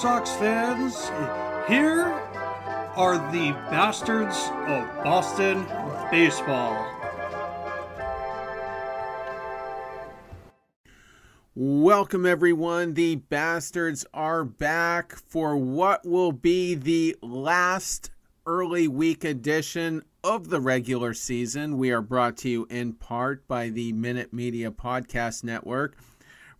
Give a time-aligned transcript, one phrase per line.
[0.00, 1.08] Sox fans.
[1.66, 2.04] Here
[2.94, 4.36] are the bastards
[4.68, 5.66] of Boston
[6.08, 6.86] baseball.
[11.56, 12.94] Welcome, everyone.
[12.94, 18.12] The bastards are back for what will be the last
[18.46, 21.76] early week edition of the regular season.
[21.76, 25.96] We are brought to you in part by the Minute Media Podcast Network.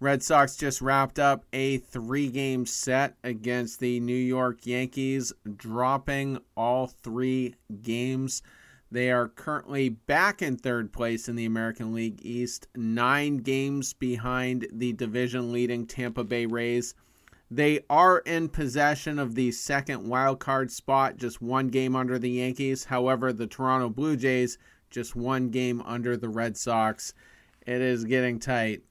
[0.01, 6.39] Red Sox just wrapped up a three game set against the New York Yankees, dropping
[6.57, 8.43] all three games.
[8.93, 14.69] They are currently back in third place in the American League East, nine games behind
[14.73, 16.95] the division leading Tampa Bay Rays.
[17.51, 22.31] They are in possession of the second wild card spot, just one game under the
[22.31, 22.85] Yankees.
[22.85, 24.59] However, the Toronto Blue Jays
[24.91, 27.13] just one game under the Red Sox.
[27.67, 28.83] It is getting tight.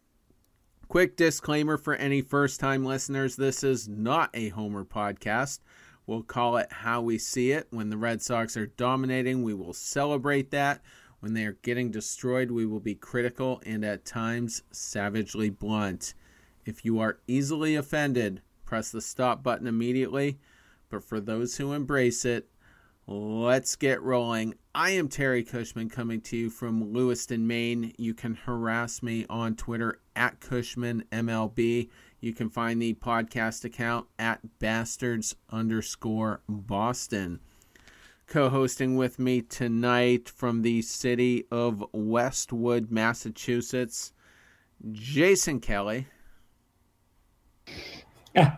[0.87, 5.59] Quick disclaimer for any first time listeners this is not a Homer podcast.
[6.05, 7.67] We'll call it how we see it.
[7.71, 10.81] When the Red Sox are dominating, we will celebrate that.
[11.19, 16.13] When they are getting destroyed, we will be critical and at times savagely blunt.
[16.65, 20.39] If you are easily offended, press the stop button immediately.
[20.89, 22.47] But for those who embrace it,
[23.07, 24.55] let's get rolling.
[24.73, 27.93] I am Terry Cushman coming to you from Lewiston, Maine.
[27.97, 31.89] You can harass me on Twitter at Cushman MLB.
[32.19, 37.39] You can find the podcast account at bastards underscore Boston.
[38.25, 44.11] Co hosting with me tonight from the city of Westwood, Massachusetts,
[44.91, 46.07] Jason Kelly.
[48.35, 48.51] uh,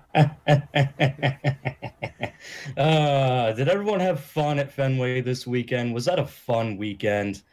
[3.54, 5.94] did everyone have fun at Fenway this weekend?
[5.94, 7.44] Was that a fun weekend?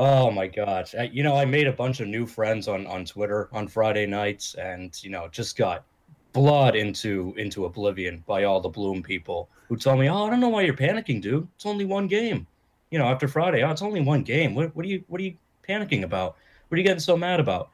[0.00, 0.94] Oh my gosh.
[0.94, 4.06] I, you know, I made a bunch of new friends on on Twitter on Friday
[4.06, 5.84] nights and, you know, just got
[6.32, 10.40] blood into into oblivion by all the Bloom people who told me, "Oh, I don't
[10.40, 11.46] know why you're panicking, dude.
[11.54, 12.46] It's only one game."
[12.90, 14.54] You know, after Friday, "Oh, it's only one game.
[14.54, 15.36] What what are you what are you
[15.68, 16.36] panicking about?
[16.68, 17.68] What are you getting so mad about?"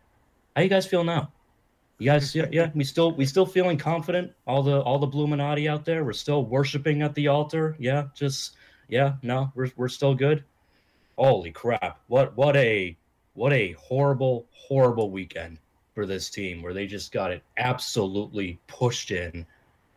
[0.57, 1.31] How you guys feel now?
[1.99, 4.33] You guys, yeah, yeah, we still we still feeling confident.
[4.49, 7.77] All the all the Bluminati out there, we're still worshiping at the altar.
[7.79, 8.57] Yeah, just
[8.89, 10.43] yeah, no, we're we're still good.
[11.19, 12.01] Holy crap!
[12.09, 12.97] What what a
[13.35, 15.59] what a horrible horrible weekend
[15.95, 19.47] for this team where they just got it absolutely pushed in.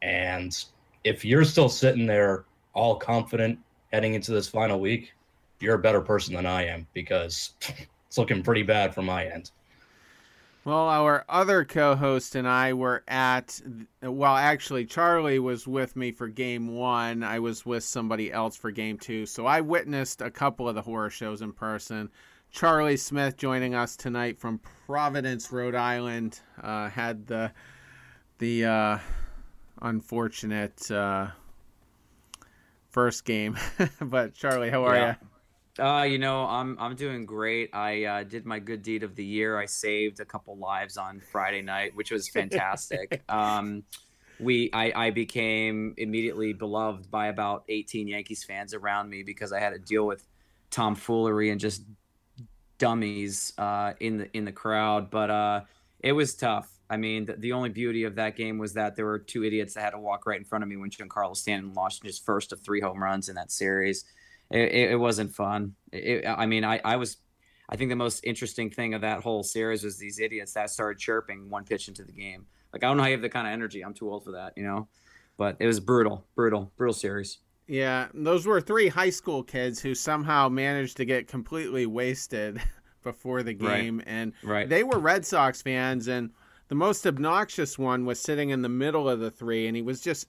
[0.01, 0.57] And
[1.03, 3.59] if you're still sitting there all confident
[3.91, 5.13] heading into this final week,
[5.59, 7.53] you're a better person than I am because
[8.07, 9.51] it's looking pretty bad from my end.
[10.69, 13.59] Well, our other co host and I were at,
[14.03, 17.23] well, actually, Charlie was with me for game one.
[17.23, 19.25] I was with somebody else for game two.
[19.25, 22.11] So I witnessed a couple of the horror shows in person.
[22.51, 27.51] Charlie Smith joining us tonight from Providence, Rhode Island, uh, had the
[28.37, 28.97] the uh,
[29.81, 31.29] unfortunate uh,
[32.91, 33.57] first game.
[33.99, 35.15] but Charlie, how are yeah.
[35.19, 35.27] you?
[35.77, 37.69] Uh, you know, I'm I'm doing great.
[37.73, 39.59] I uh, did my good deed of the year.
[39.59, 43.21] I saved a couple lives on Friday night, which was fantastic.
[43.29, 43.83] um,
[44.39, 49.59] we I, I became immediately beloved by about 18 Yankees fans around me because I
[49.59, 50.25] had to deal with
[50.71, 51.83] tomfoolery and just
[52.77, 55.09] dummies uh, in the in the crowd.
[55.11, 55.61] But uh,
[55.99, 56.69] it was tough.
[56.91, 59.75] I mean, the, the, only beauty of that game was that there were two idiots
[59.75, 62.51] that had to walk right in front of me when Giancarlo Stanton lost his first
[62.51, 64.05] of three home runs in that series
[64.51, 65.75] it, it wasn't fun.
[65.91, 67.17] It, I mean, I, I was,
[67.69, 70.99] I think the most interesting thing of that whole series was these idiots that started
[70.99, 72.45] chirping one pitch into the game.
[72.73, 73.83] Like I don't know how you have the kind of energy.
[73.83, 74.87] I'm too old for that, you know.
[75.37, 77.39] But it was brutal, brutal, brutal series.
[77.67, 82.59] Yeah, those were three high school kids who somehow managed to get completely wasted
[83.03, 84.07] before the game, right.
[84.07, 84.67] and right.
[84.67, 86.31] they were Red Sox fans, and
[86.67, 90.01] the most obnoxious one was sitting in the middle of the three, and he was
[90.01, 90.27] just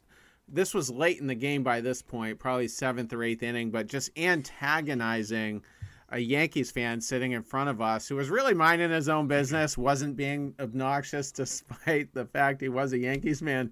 [0.53, 3.87] this was late in the game by this point, probably seventh or eighth inning, but
[3.87, 5.63] just antagonizing
[6.11, 9.79] a Yankees fan sitting in front of us who was really minding his own business,
[9.79, 13.71] wasn't being obnoxious despite the fact he was a Yankees man.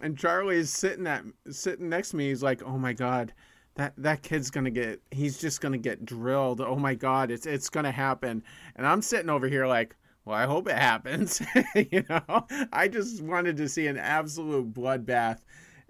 [0.00, 2.28] And Charlie's sitting at sitting next to me.
[2.28, 3.32] He's like, "Oh my god,
[3.76, 5.00] that that kid's gonna get.
[5.12, 6.60] He's just gonna get drilled.
[6.60, 8.42] Oh my god, it's it's gonna happen."
[8.74, 11.42] And I'm sitting over here like, well, I hope it happens.
[11.74, 15.38] you know, I just wanted to see an absolute bloodbath,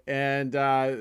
[0.06, 0.96] and uh,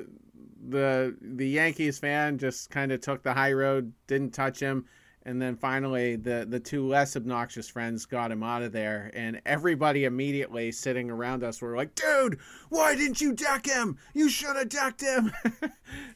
[0.69, 4.86] the the Yankees fan just kind of took the high road, didn't touch him,
[5.23, 9.41] and then finally the the two less obnoxious friends got him out of there, and
[9.45, 12.39] everybody immediately sitting around us were like, "Dude,
[12.69, 13.97] why didn't you deck him?
[14.13, 15.31] You should have decked him."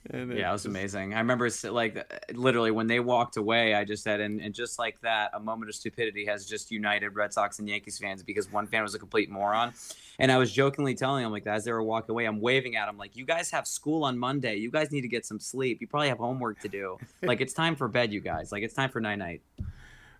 [0.09, 0.65] and it yeah, it was just...
[0.65, 1.13] amazing.
[1.13, 4.99] I remember like literally when they walked away, I just said, and, and just like
[5.01, 8.67] that, a moment of stupidity has just united Red Sox and Yankees fans because one
[8.67, 9.73] fan was a complete moron
[10.19, 12.85] and I was jokingly telling them like as they were walking away, I'm waving at
[12.85, 14.55] them like, "You guys have school on Monday.
[14.55, 15.81] You guys need to get some sleep.
[15.81, 16.97] You probably have homework to do.
[17.23, 18.51] like it's time for bed, you guys.
[18.51, 19.41] Like it's time for night night."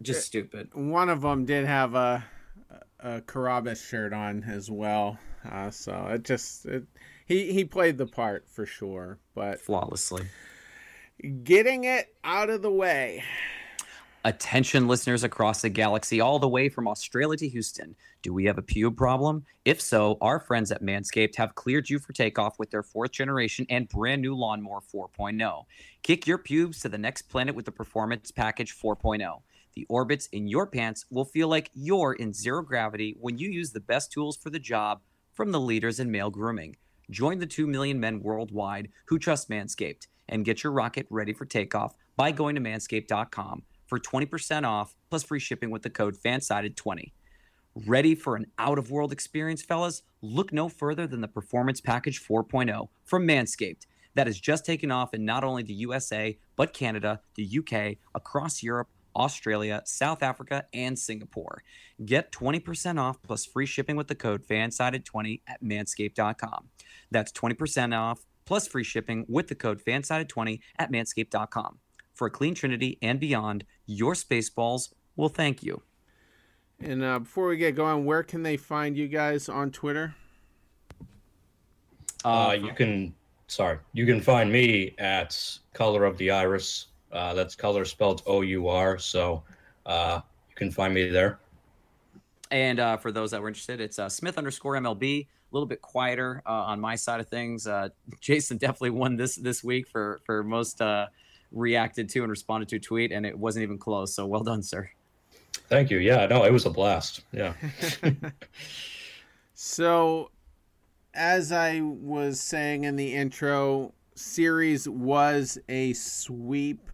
[0.02, 0.70] Just uh, stupid.
[0.74, 2.26] One of them did have a
[3.00, 5.18] a Carrabis shirt on as well,
[5.50, 6.84] uh, so it just it,
[7.26, 10.26] he he played the part for sure, but flawlessly.
[11.44, 13.24] Getting it out of the way.
[14.26, 17.96] Attention, listeners across the galaxy, all the way from Australia to Houston.
[18.24, 19.46] Do we have a pube problem?
[19.66, 23.68] If so, our friends at Manscaped have cleared you for takeoff with their fourth generation
[23.70, 25.66] and brand new Lawnmower 4.0.
[26.02, 29.44] Kick your pubes to the next planet with the Performance Package 4.0.
[29.76, 33.74] The orbits in your pants will feel like you're in zero gravity when you use
[33.74, 35.02] the best tools for the job
[35.36, 36.78] from the leaders in male grooming.
[37.12, 41.46] Join the 2 million men worldwide who trust Manscaped and get your rocket ready for
[41.46, 47.12] takeoff by going to manscaped.com for 20% off plus free shipping with the code FANSIDED20.
[47.86, 50.02] Ready for an out of world experience, fellas?
[50.22, 53.86] Look no further than the Performance Package 4.0 from Manscaped
[54.16, 58.64] that has just taken off in not only the USA, but Canada, the UK, across
[58.64, 61.64] Europe, Australia, South Africa, and Singapore.
[62.06, 66.70] Get 20% off plus free shipping with the code FANSIDED20 at manscaped.com.
[67.12, 71.80] That's 20% off plus free shipping with the code FANSIDED20 at manscaped.com.
[72.16, 75.82] For a clean trinity and beyond, your Spaceballs will thank you.
[76.80, 80.16] And uh, before we get going, where can they find you guys on Twitter?
[82.24, 83.14] Uh, you can,
[83.48, 86.88] sorry, you can find me at Color of the Iris.
[87.12, 88.98] Uh, that's color spelled O U R.
[88.98, 89.44] So
[89.86, 91.40] uh, you can find me there.
[92.52, 95.26] And uh, for those that were interested, it's uh, Smith underscore MLB.
[95.26, 97.68] A little bit quieter uh, on my side of things.
[97.68, 97.90] Uh,
[98.20, 101.08] Jason definitely won this this week for for most uh,
[101.56, 104.14] reacted to and responded to tweet, and it wasn't even close.
[104.14, 104.90] So well done, sir.
[105.68, 105.98] Thank you.
[105.98, 107.22] Yeah, no, it was a blast.
[107.32, 107.54] Yeah.
[109.56, 110.30] so,
[111.14, 116.92] as I was saying in the intro, series was a sweep.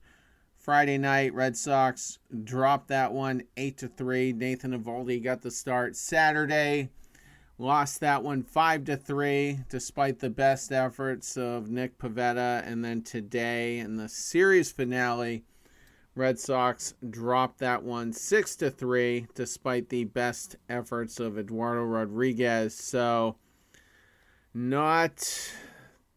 [0.58, 4.32] Friday night, Red Sox dropped that one eight to three.
[4.32, 5.96] Nathan Eovaldi got the start.
[5.96, 6.90] Saturday,
[7.62, 12.66] lost that one five to three, despite the best efforts of Nick Pivetta.
[12.66, 15.44] And then today, in the series finale,
[16.16, 22.76] Red Sox dropped that one six to three, despite the best efforts of Eduardo Rodriguez.
[22.76, 23.38] So,
[24.54, 25.54] not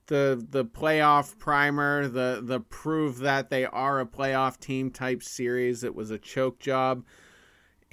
[0.07, 5.85] the the playoff primer, the the prove that they are a playoff team type series.
[5.85, 7.05] It was a choke job.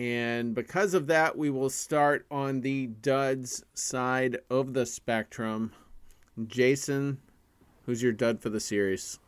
[0.01, 5.71] And because of that, we will start on the duds side of the spectrum.
[6.47, 7.19] Jason,
[7.85, 9.19] who's your dud for the series?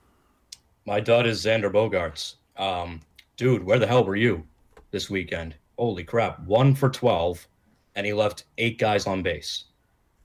[0.88, 2.38] My dud is Xander Bogaerts.
[2.58, 3.02] Um,
[3.38, 4.48] dude, where the hell were you
[4.90, 5.54] this weekend?
[5.78, 6.40] Holy crap.
[6.40, 7.48] One for 12,
[7.96, 9.66] and he left eight guys on base.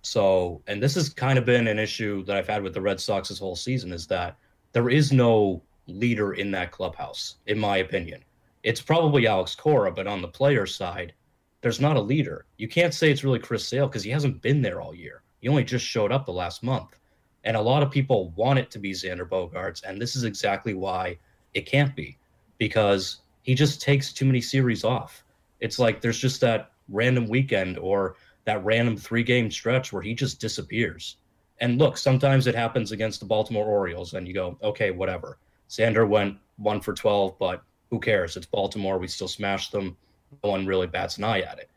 [0.00, 3.00] So, and this has kind of been an issue that I've had with the Red
[3.00, 4.38] Sox this whole season is that
[4.73, 8.25] there is no leader in that clubhouse, in my opinion.
[8.69, 11.15] It's probably Alex Cora, but on the player side,
[11.63, 12.45] there's not a leader.
[12.59, 15.23] You can't say it's really Chris Sale because he hasn't been there all year.
[15.41, 16.99] He only just showed up the last month.
[17.45, 20.75] And a lot of people want it to be Xander Bogaerts, and this is exactly
[20.75, 21.17] why
[21.55, 22.19] it can't be
[22.59, 25.25] because he just takes too many series off.
[25.61, 30.13] It's like there's just that random weekend or that random three game stretch where he
[30.13, 31.17] just disappears.
[31.63, 35.39] And look, sometimes it happens against the Baltimore Orioles, and you go, okay, whatever.
[35.71, 38.37] Xander went one for 12, but who cares?
[38.37, 38.99] It's Baltimore.
[38.99, 39.97] We still smashed them.
[40.42, 41.71] No one really bats an eye at it.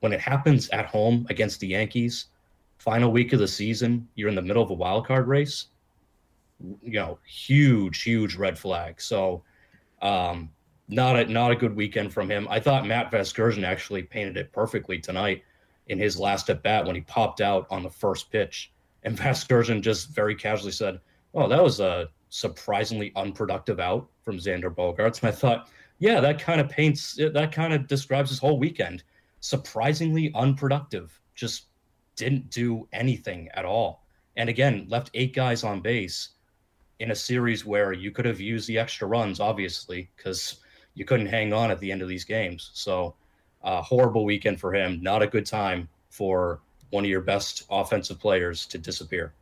[0.00, 2.26] When it happens at home against the Yankees,
[2.78, 5.68] final week of the season, you're in the middle of a wild card race.
[6.82, 9.00] You know, huge, huge red flag.
[9.00, 9.42] So
[10.02, 10.50] um,
[10.88, 12.46] not a not a good weekend from him.
[12.50, 15.42] I thought Matt Vasgersian actually painted it perfectly tonight
[15.88, 18.70] in his last at bat when he popped out on the first pitch,
[19.02, 21.00] and Vasgersian just very casually said,
[21.32, 26.38] "Oh, that was a surprisingly unproductive out from Xander Bogaerts." And I thought, yeah, that
[26.38, 29.02] kind of paints that kind of describes his whole weekend.
[29.40, 31.20] Surprisingly unproductive.
[31.34, 31.66] Just
[32.16, 34.04] didn't do anything at all.
[34.36, 36.30] And again, left eight guys on base
[37.00, 40.60] in a series where you could have used the extra runs, obviously, because
[40.94, 42.70] you couldn't hang on at the end of these games.
[42.74, 43.14] So
[43.62, 45.02] uh, horrible weekend for him.
[45.02, 49.32] Not a good time for one of your best offensive players to disappear.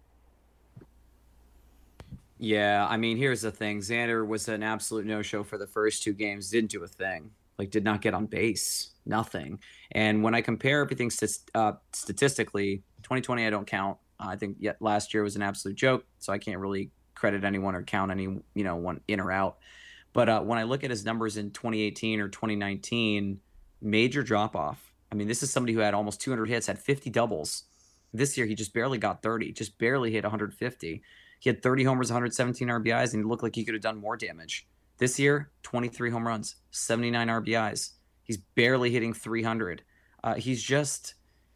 [2.43, 3.79] Yeah, I mean, here's the thing.
[3.79, 6.51] Xander was an absolute no-show for the first two games.
[6.51, 7.31] Didn't do a thing.
[7.57, 8.91] Like, did not get on base.
[9.07, 9.61] Nothing.
[9.93, 13.99] And when I compare everything st- uh, statistically, 2020 I don't count.
[14.19, 17.45] Uh, I think yet last year was an absolute joke, so I can't really credit
[17.45, 19.59] anyone or count any you know one in or out.
[20.13, 23.39] But uh, when I look at his numbers in 2018 or 2019,
[23.81, 24.93] major drop off.
[25.13, 27.65] I mean, this is somebody who had almost 200 hits, had 50 doubles.
[28.13, 31.03] This year, he just barely got 30, just barely hit 150.
[31.43, 34.17] He had 30 homers, 117 RBIs, and he looked like he could have done more
[34.17, 34.69] damage.
[34.99, 37.95] This year, 23 home runs, 79 RBIs.
[38.23, 39.83] He's barely hitting 300.
[40.23, 41.15] Uh, he's just,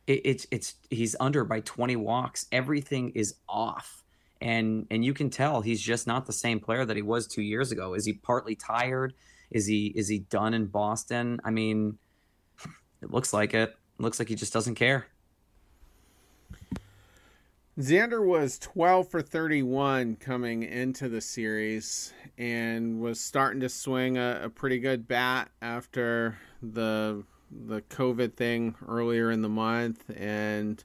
[0.08, 2.46] it, it's it's he's under by 20 walks.
[2.50, 4.02] Everything is off,
[4.40, 7.42] and and you can tell he's just not the same player that he was two
[7.42, 7.94] years ago.
[7.94, 9.14] Is he partly tired?
[9.52, 11.40] Is he is he done in Boston?
[11.44, 11.96] I mean,
[13.02, 13.68] it looks like it.
[13.68, 15.06] it looks like he just doesn't care.
[17.78, 24.40] Xander was 12 for 31 coming into the series and was starting to swing a,
[24.44, 30.82] a, pretty good bat after the the COVID thing earlier in the month and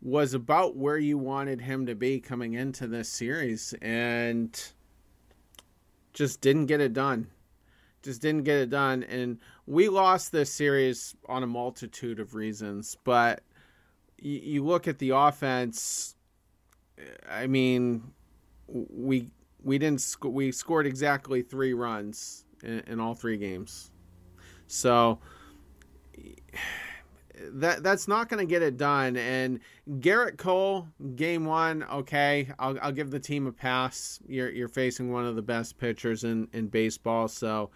[0.00, 4.72] was about where you wanted him to be coming into this series and
[6.14, 7.26] just didn't get it done.
[8.02, 12.96] Just didn't get it done and we lost this series on a multitude of reasons,
[13.04, 13.42] but
[14.22, 16.16] you, you look at the offense.
[17.28, 18.12] I mean,
[18.68, 19.28] we
[19.62, 23.90] we didn't sc- we scored exactly three runs in, in all three games,
[24.66, 25.18] so
[27.54, 29.16] that that's not going to get it done.
[29.16, 29.60] And
[29.98, 30.86] Gerrit Cole,
[31.16, 34.20] game one, okay, I'll, I'll give the team a pass.
[34.26, 37.70] You're you're facing one of the best pitchers in in baseball, so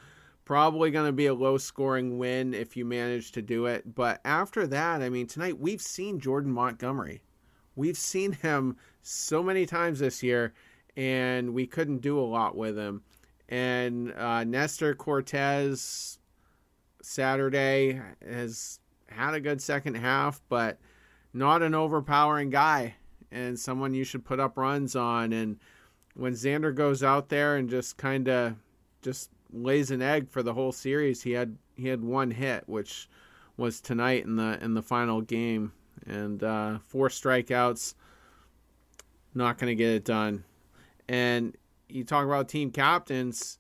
[0.47, 3.95] Probably going to be a low scoring win if you manage to do it.
[3.95, 7.21] But after that, I mean, tonight we've seen Jordan Montgomery.
[7.75, 10.55] We've seen him so many times this year,
[10.97, 13.03] and we couldn't do a lot with him.
[13.49, 16.19] And uh, Nestor Cortes
[17.03, 20.79] Saturday has had a good second half, but
[21.35, 22.95] not an overpowering guy
[23.31, 25.33] and someone you should put up runs on.
[25.33, 25.59] And
[26.15, 28.55] when Xander goes out there and just kind of
[29.03, 31.23] just lays an egg for the whole series.
[31.23, 33.09] He had he had one hit, which
[33.57, 35.73] was tonight in the in the final game,
[36.07, 37.95] and uh, four strikeouts.
[39.35, 40.45] Not going to get it done.
[41.09, 41.57] And
[41.89, 43.59] you talk about team captains.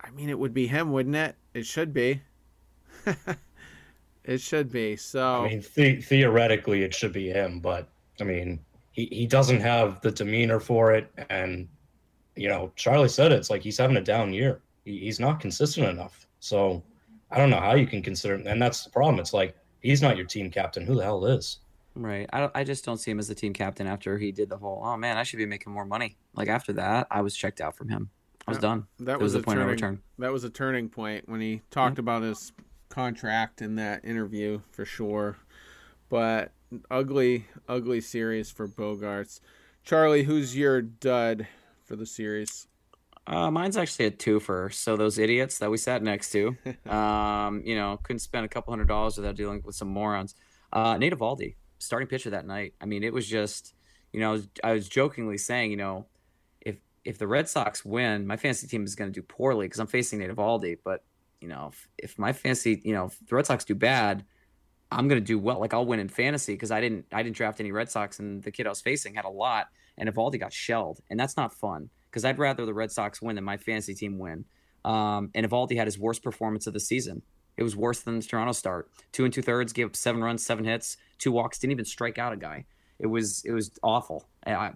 [0.00, 1.36] I mean, it would be him, wouldn't it?
[1.54, 2.22] It should be.
[4.24, 4.96] it should be.
[4.96, 7.88] So I mean, the- theoretically, it should be him, but
[8.20, 11.68] I mean, he, he doesn't have the demeanor for it, and
[12.36, 14.60] you know, Charlie said it, it's like he's having a down year.
[14.84, 16.26] He, he's not consistent enough.
[16.40, 16.82] So
[17.30, 18.46] I don't know how you can consider him.
[18.46, 19.18] And that's the problem.
[19.18, 20.84] It's like he's not your team captain.
[20.84, 21.58] Who the hell is?
[21.94, 22.28] Right.
[22.32, 24.80] I, I just don't see him as the team captain after he did the whole,
[24.82, 26.16] oh man, I should be making more money.
[26.34, 28.10] Like after that, I was checked out from him.
[28.46, 28.86] I was done.
[29.00, 30.02] That was, was, the point turning, of return.
[30.18, 32.00] That was a turning point when he talked mm-hmm.
[32.00, 32.52] about his
[32.88, 35.36] contract in that interview for sure.
[36.08, 36.52] But
[36.90, 39.40] ugly, ugly series for Bogaerts.
[39.84, 41.46] Charlie, who's your dud
[41.84, 42.68] for the series?
[43.26, 44.72] Uh, mine's actually a twofer.
[44.72, 46.56] So those idiots that we sat next to,
[46.88, 50.34] um, you know, couldn't spend a couple hundred dollars without dealing with some morons.
[50.72, 52.74] Uh, Nate Eovaldi, starting pitcher that night.
[52.80, 53.74] I mean, it was just,
[54.12, 56.06] you know, I was, I was jokingly saying, you know,
[56.60, 59.80] if if the Red Sox win, my fantasy team is going to do poorly because
[59.80, 60.78] I'm facing Nate Eovaldi.
[60.84, 61.04] But
[61.40, 64.24] you know, if, if my fantasy, you know, if the Red Sox do bad,
[64.90, 65.60] I'm going to do well.
[65.60, 68.42] Like I'll win in fantasy because I didn't I didn't draft any Red Sox, and
[68.42, 69.68] the kid I was facing had a lot
[69.98, 73.36] and Eovaldi got shelled, and that's not fun because I'd rather the Red Sox win
[73.36, 74.44] than my fantasy team win.
[74.84, 77.22] Um, and Eovaldi had his worst performance of the season.
[77.56, 78.90] It was worse than the Toronto start.
[79.12, 82.18] Two and two thirds, gave up seven runs, seven hits, two walks, didn't even strike
[82.18, 82.64] out a guy.
[82.98, 84.28] It was it was awful.
[84.46, 84.72] I,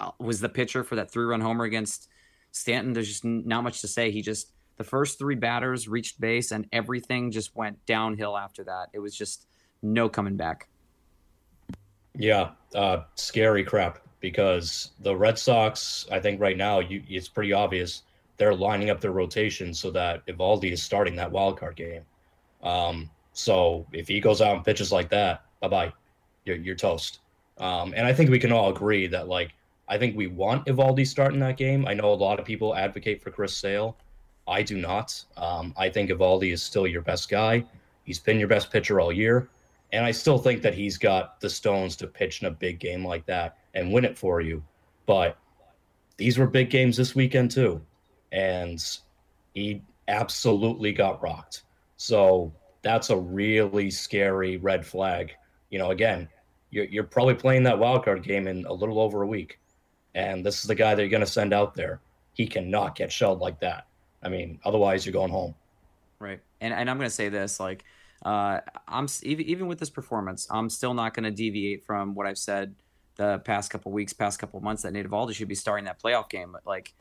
[0.00, 2.08] I was the pitcher for that three run homer against
[2.52, 2.92] Stanton.
[2.92, 4.10] There's just not much to say.
[4.10, 8.88] He just the first three batters reached base and everything just went downhill after that.
[8.92, 9.46] It was just
[9.82, 10.68] no coming back.
[12.16, 17.52] Yeah, uh, scary crap because the Red Sox, I think right now, you, it's pretty
[17.52, 18.04] obvious
[18.38, 22.00] they're lining up their rotation so that Eovaldi is starting that wild card game.
[22.62, 25.92] Um, so if he goes out and pitches like that, bye bye,
[26.46, 27.18] you're, you're toast.
[27.58, 29.52] Um, and I think we can all agree that like
[29.88, 31.86] I think we want Eovaldi starting that game.
[31.86, 33.94] I know a lot of people advocate for Chris Sale.
[34.48, 35.22] I do not.
[35.36, 37.62] Um, I think Eovaldi is still your best guy.
[38.04, 39.50] He's been your best pitcher all year.
[39.92, 43.04] And I still think that he's got the stones to pitch in a big game
[43.06, 44.62] like that and win it for you.
[45.06, 45.36] But
[46.16, 47.80] these were big games this weekend too.
[48.32, 48.82] And
[49.54, 51.62] he absolutely got rocked.
[51.96, 52.52] So
[52.82, 55.32] that's a really scary red flag.
[55.70, 56.28] You know, again,
[56.70, 59.58] you're, you're probably playing that wild card game in a little over a week.
[60.14, 62.00] And this is the guy that you're going to send out there.
[62.34, 63.86] He cannot get shelled like that.
[64.22, 65.54] I mean, otherwise, you're going home.
[66.18, 66.40] Right.
[66.60, 67.84] And, and I'm going to say this like,
[68.24, 72.26] uh, I'm even, even with this performance, I'm still not going to deviate from what
[72.26, 72.74] I've said
[73.16, 76.28] the past couple weeks, past couple months that Nate Eovaldi should be starting that playoff
[76.28, 76.56] game.
[76.66, 76.94] Like,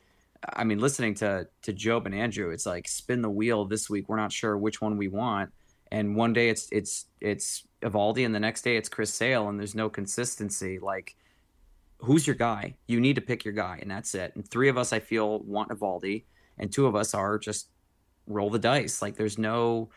[0.53, 4.10] I mean, listening to to Job and Andrew, it's like spin the wheel this week.
[4.10, 5.51] We're not sure which one we want,
[5.91, 9.60] and one day it's it's it's Eovaldi, and the next day it's Chris Sale, and
[9.60, 10.79] there's no consistency.
[10.79, 11.15] Like,
[12.00, 12.75] who's your guy?
[12.88, 14.36] You need to pick your guy, and that's it.
[14.36, 16.24] And three of us, I feel, want Eovaldi,
[16.58, 17.70] and two of us are just
[18.27, 19.01] roll the dice.
[19.01, 19.89] Like, there's no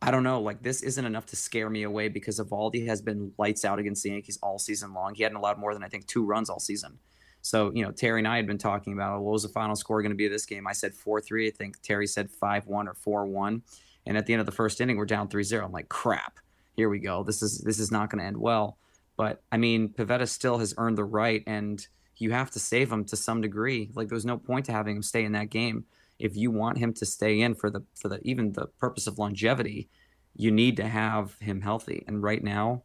[0.00, 0.40] I don't know.
[0.40, 4.02] Like this isn't enough to scare me away because Eovaldi has been lights out against
[4.02, 5.14] the Yankees all season long.
[5.14, 6.98] He hadn't allowed more than I think two runs all season.
[7.42, 10.00] So you know, Terry and I had been talking about what was the final score
[10.02, 10.66] going to be of this game.
[10.66, 11.48] I said four three.
[11.48, 13.62] I think Terry said five one or four one.
[14.08, 15.62] And at the end of the first inning, we're down 3-0.
[15.62, 16.38] I'm like, crap.
[16.76, 17.22] Here we go.
[17.22, 18.78] This is this is not going to end well.
[19.16, 21.84] But I mean, Pivetta still has earned the right, and
[22.16, 23.90] you have to save him to some degree.
[23.94, 25.84] Like there's no point to having him stay in that game
[26.18, 29.18] if you want him to stay in for the for the even the purpose of
[29.18, 29.88] longevity,
[30.34, 32.04] you need to have him healthy.
[32.06, 32.82] And right now,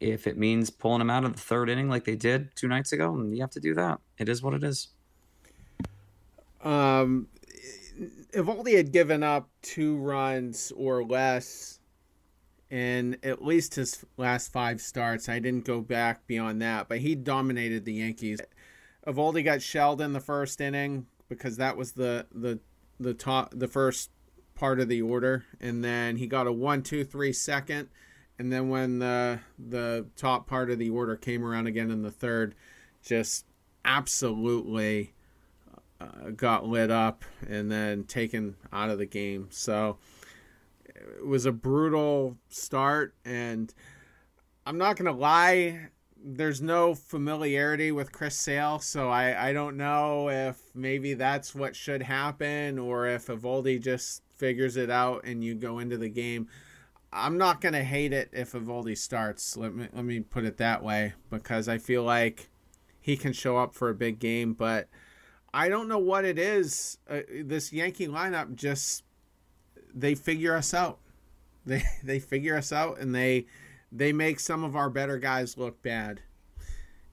[0.00, 2.92] if it means pulling him out of the third inning like they did two nights
[2.92, 3.98] ago, you have to do that.
[4.18, 4.88] It is what it is.
[6.62, 7.28] Um,
[8.32, 11.78] Eovaldi had given up two runs or less
[12.70, 15.28] in at least his last five starts.
[15.28, 18.40] I didn't go back beyond that, but he dominated the Yankees.
[19.06, 22.60] Eovaldi got shelled in the first inning because that was the the
[23.00, 24.10] the top the first
[24.54, 27.88] part of the order, and then he got a one two three second,
[28.38, 32.10] and then when the the top part of the order came around again in the
[32.10, 32.54] third,
[33.02, 33.46] just
[33.84, 35.12] absolutely
[36.00, 39.48] uh, got lit up and then taken out of the game.
[39.50, 39.98] So
[40.86, 43.72] it was a brutal start, and
[44.66, 45.88] I'm not gonna lie
[46.26, 51.76] there's no familiarity with Chris Sale, so I, I don't know if maybe that's what
[51.76, 56.48] should happen or if Eovaldi just figures it out and you go into the game.
[57.12, 59.56] I'm not gonna hate it if Eovaldi starts.
[59.56, 62.48] Let me let me put it that way because I feel like
[63.00, 64.88] he can show up for a big game, but
[65.52, 66.98] I don't know what it is.
[67.08, 69.04] Uh, this Yankee lineup just
[69.94, 70.98] they figure us out.
[71.66, 73.44] They they figure us out and they
[73.94, 76.20] they make some of our better guys look bad.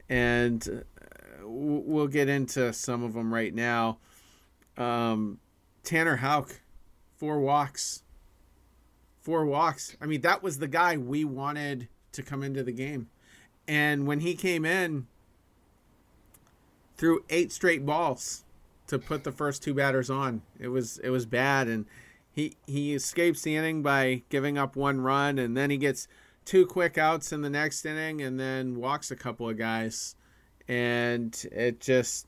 [0.09, 3.99] And uh, we'll get into some of them right now.
[4.77, 5.39] Um,
[5.83, 6.59] Tanner Houck,
[7.15, 8.03] four walks.
[9.21, 9.95] Four walks.
[10.01, 13.09] I mean, that was the guy we wanted to come into the game.
[13.67, 15.05] And when he came in,
[16.97, 18.43] threw eight straight balls
[18.87, 20.41] to put the first two batters on.
[20.59, 21.85] It was it was bad and
[22.31, 26.07] he he escapes the inning by giving up one run and then he gets
[26.45, 30.15] two quick outs in the next inning and then walks a couple of guys.
[30.67, 32.27] And it just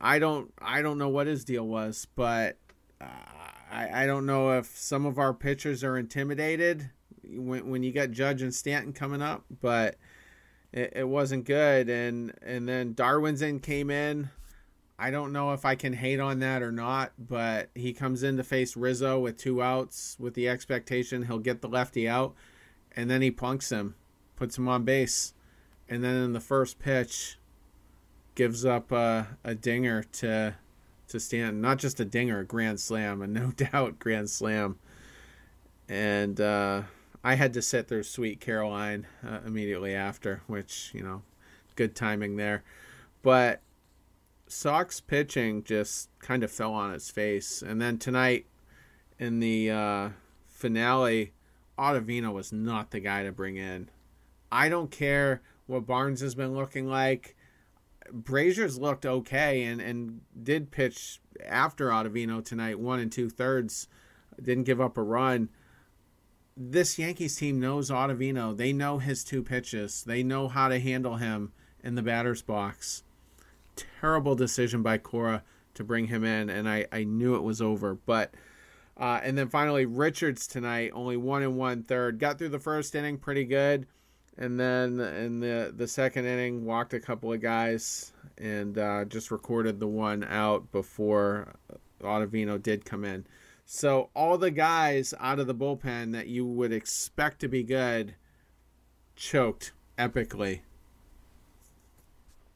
[0.00, 2.58] I don't I don't know what his deal was but
[3.00, 3.06] uh,
[3.70, 6.90] I I don't know if some of our pitchers are intimidated
[7.24, 9.96] when when you got Judge and Stanton coming up but
[10.74, 11.88] it, it wasn't good.
[11.88, 14.30] And and then Darwinzon came in.
[14.98, 18.36] I don't know if I can hate on that or not, but he comes in
[18.36, 22.34] to face Rizzo with two outs with the expectation he'll get the lefty out
[22.96, 23.94] and then he punks him,
[24.36, 25.34] puts him on base,
[25.88, 27.38] and then in the first pitch,
[28.34, 30.54] gives up a, a dinger to
[31.08, 31.60] to Stanton.
[31.60, 34.78] Not just a dinger, a grand slam, a no doubt grand slam.
[35.88, 36.82] And uh,
[37.22, 41.22] I had to sit through Sweet Caroline uh, immediately after, which you know,
[41.76, 42.62] good timing there.
[43.22, 43.60] But
[44.46, 48.46] Sox pitching just kind of fell on its face, and then tonight
[49.18, 50.08] in the uh,
[50.46, 51.32] finale
[51.78, 53.90] Ottavino was not the guy to bring in.
[54.50, 57.36] I don't care what Barnes has been looking like.
[58.12, 63.88] Brasier's looked okay and, and did pitch after Ottavino tonight, one and two thirds.
[64.40, 65.48] Didn't give up a run.
[66.56, 68.56] This Yankees team knows Ottavino.
[68.56, 70.04] They know his two pitches.
[70.04, 73.02] They know how to handle him in the batter's box.
[74.00, 75.42] Terrible decision by Cora
[75.74, 77.94] to bring him in, and I, I knew it was over.
[77.94, 78.32] But
[78.96, 82.18] uh, and then finally, Richards tonight, only one and one third.
[82.18, 83.86] Got through the first inning pretty good.
[84.36, 89.30] And then in the, the second inning, walked a couple of guys and uh, just
[89.30, 91.54] recorded the one out before
[92.02, 93.26] Ottavino did come in.
[93.64, 98.14] So all the guys out of the bullpen that you would expect to be good
[99.16, 100.60] choked epically.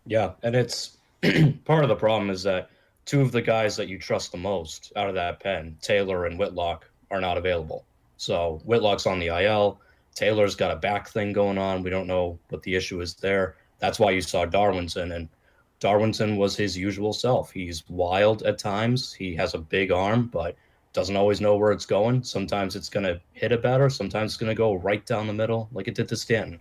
[0.06, 0.96] Yeah, and it's
[1.64, 2.70] part of the problem is that
[3.08, 6.38] two of the guys that you trust the most out of that pen, Taylor and
[6.38, 7.86] Whitlock, are not available.
[8.18, 9.80] So Whitlock's on the IL.
[10.14, 11.82] Taylor's got a back thing going on.
[11.82, 13.56] We don't know what the issue is there.
[13.78, 15.26] That's why you saw Darwinzon, and
[15.80, 17.50] Darwinzon was his usual self.
[17.50, 19.14] He's wild at times.
[19.14, 20.54] He has a big arm, but
[20.92, 22.22] doesn't always know where it's going.
[22.22, 23.88] Sometimes it's going to hit a batter.
[23.88, 26.60] Sometimes it's going to go right down the middle, like it did to Stanton.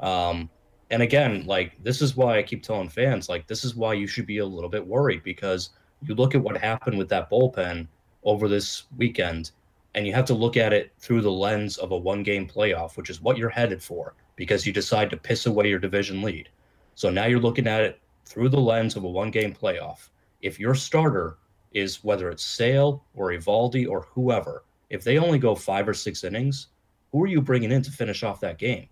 [0.00, 0.48] Um,
[0.90, 4.06] and again, like this is why I keep telling fans, like this is why you
[4.06, 5.68] should be a little bit worried because
[6.08, 7.86] you look at what happened with that bullpen
[8.24, 9.50] over this weekend,
[9.94, 13.10] and you have to look at it through the lens of a one-game playoff, which
[13.10, 16.48] is what you're headed for because you decide to piss away your division lead.
[16.94, 20.08] So now you're looking at it through the lens of a one-game playoff.
[20.40, 21.38] If your starter
[21.72, 26.24] is whether it's Sale or Eovaldi or whoever, if they only go five or six
[26.24, 26.68] innings,
[27.10, 28.88] who are you bringing in to finish off that game?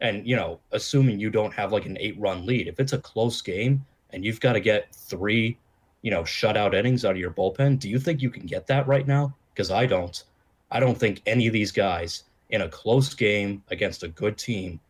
[0.00, 2.98] And, you know, assuming you don't have like an eight run lead, if it's a
[2.98, 5.58] close game and you've got to get three,
[6.02, 8.86] you know, shutout innings out of your bullpen, do you think you can get that
[8.86, 9.34] right now?
[9.52, 10.22] Because I don't.
[10.70, 14.80] I don't think any of these guys in a close game against a good team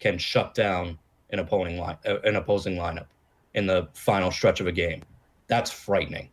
[0.00, 0.98] can shut down
[1.30, 3.06] an opposing line, uh, an opposing lineup
[3.54, 5.02] in the final stretch of a game.
[5.46, 6.28] That's frightening.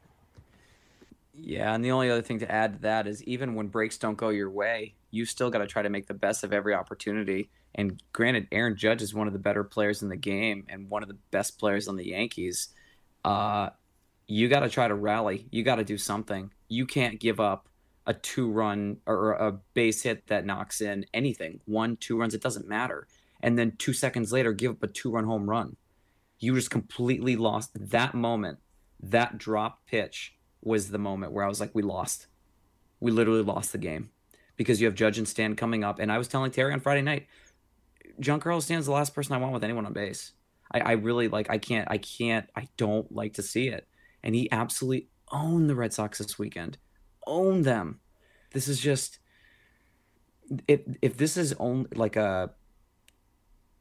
[1.34, 4.18] Yeah, and the only other thing to add to that is even when breaks don't
[4.18, 7.50] go your way, you still got to try to make the best of every opportunity.
[7.76, 11.02] And granted, Aaron Judge is one of the better players in the game and one
[11.02, 12.70] of the best players on the Yankees.
[13.24, 13.70] Uh,
[14.30, 15.48] you got to try to rally.
[15.50, 16.52] You got to do something.
[16.68, 17.68] You can't give up
[18.06, 21.62] a two run or a base hit that knocks in anything.
[21.66, 23.08] One, two runs, it doesn't matter.
[23.42, 25.78] And then two seconds later, give up a two run home run.
[26.38, 28.60] You just completely lost that moment,
[29.02, 32.28] that drop pitch was the moment where I was like, we lost.
[33.00, 34.12] We literally lost the game
[34.58, 35.98] because you have Judge and Stan coming up.
[35.98, 37.26] And I was telling Terry on Friday night,
[38.22, 40.34] Giancarlo Stan's the last person I want with anyone on base.
[40.72, 43.88] I, I really like, I can't, I can't, I don't like to see it.
[44.24, 46.78] And he absolutely owned the Red Sox this weekend,
[47.26, 48.00] owned them.
[48.52, 49.20] This is just,
[50.68, 52.52] if, if this is only like a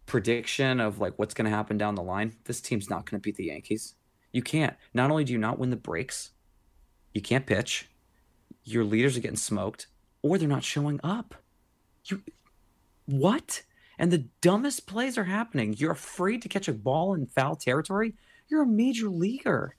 [0.07, 3.25] prediction of like what's going to happen down the line, this team's not going to
[3.25, 3.95] beat the Yankees.
[4.33, 4.77] You can't.
[4.93, 6.31] Not only do you not win the breaks,
[7.15, 7.89] you can't pitch,
[8.65, 9.87] your leaders are getting smoked,
[10.23, 11.35] or they're not showing up.
[12.05, 12.23] You
[13.07, 13.63] what?
[13.99, 15.75] And the dumbest plays are happening.
[15.77, 18.15] You're afraid to catch a ball in foul territory.
[18.49, 19.77] You're a major leaguer.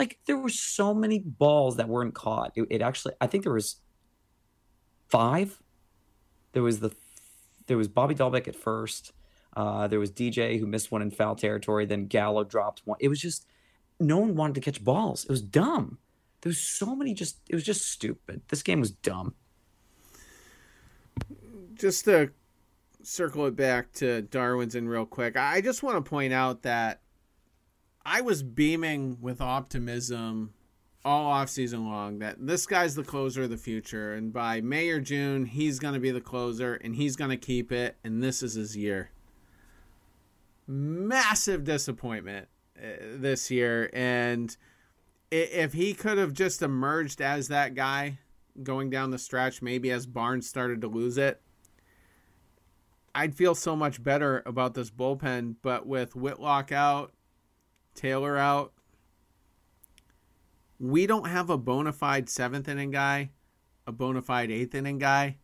[0.00, 2.52] Like there were so many balls that weren't caught.
[2.56, 3.76] It, it actually, I think there was
[5.10, 5.62] five.
[6.52, 6.90] There was the,
[7.66, 9.12] there was Bobby Dalbec at first.
[9.54, 11.84] Uh, there was DJ who missed one in foul territory.
[11.84, 12.96] Then Gallo dropped one.
[12.98, 13.44] It was just
[14.00, 15.24] no one wanted to catch balls.
[15.24, 15.98] It was dumb.
[16.40, 18.40] There was so many just it was just stupid.
[18.48, 19.34] This game was dumb.
[21.74, 22.30] Just to
[23.02, 27.02] circle it back to Darwinzon real quick, I just want to point out that
[28.12, 30.52] I was beaming with optimism
[31.04, 34.88] all off season long that this guy's the closer of the future and by May
[34.88, 38.20] or June he's going to be the closer and he's going to keep it and
[38.20, 39.12] this is his year.
[40.66, 44.56] Massive disappointment uh, this year and
[45.30, 48.18] if he could have just emerged as that guy
[48.60, 51.40] going down the stretch, maybe as Barnes started to lose it,
[53.14, 55.54] I'd feel so much better about this bullpen.
[55.62, 57.12] But with Whitlock out,
[57.94, 58.72] Taylor out,
[60.78, 63.30] we don't have a bona fide seventh inning guy,
[63.86, 65.36] a bona fide eighth inning guy,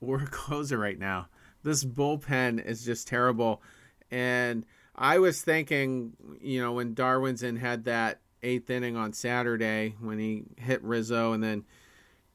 [0.00, 1.28] or a closer right now.
[1.62, 3.62] This bullpen is just terrible.
[4.10, 4.64] And
[4.96, 10.44] I was thinking, you know, when Darwinzon had that eighth inning on Saturday when he
[10.56, 11.64] hit Rizzo and then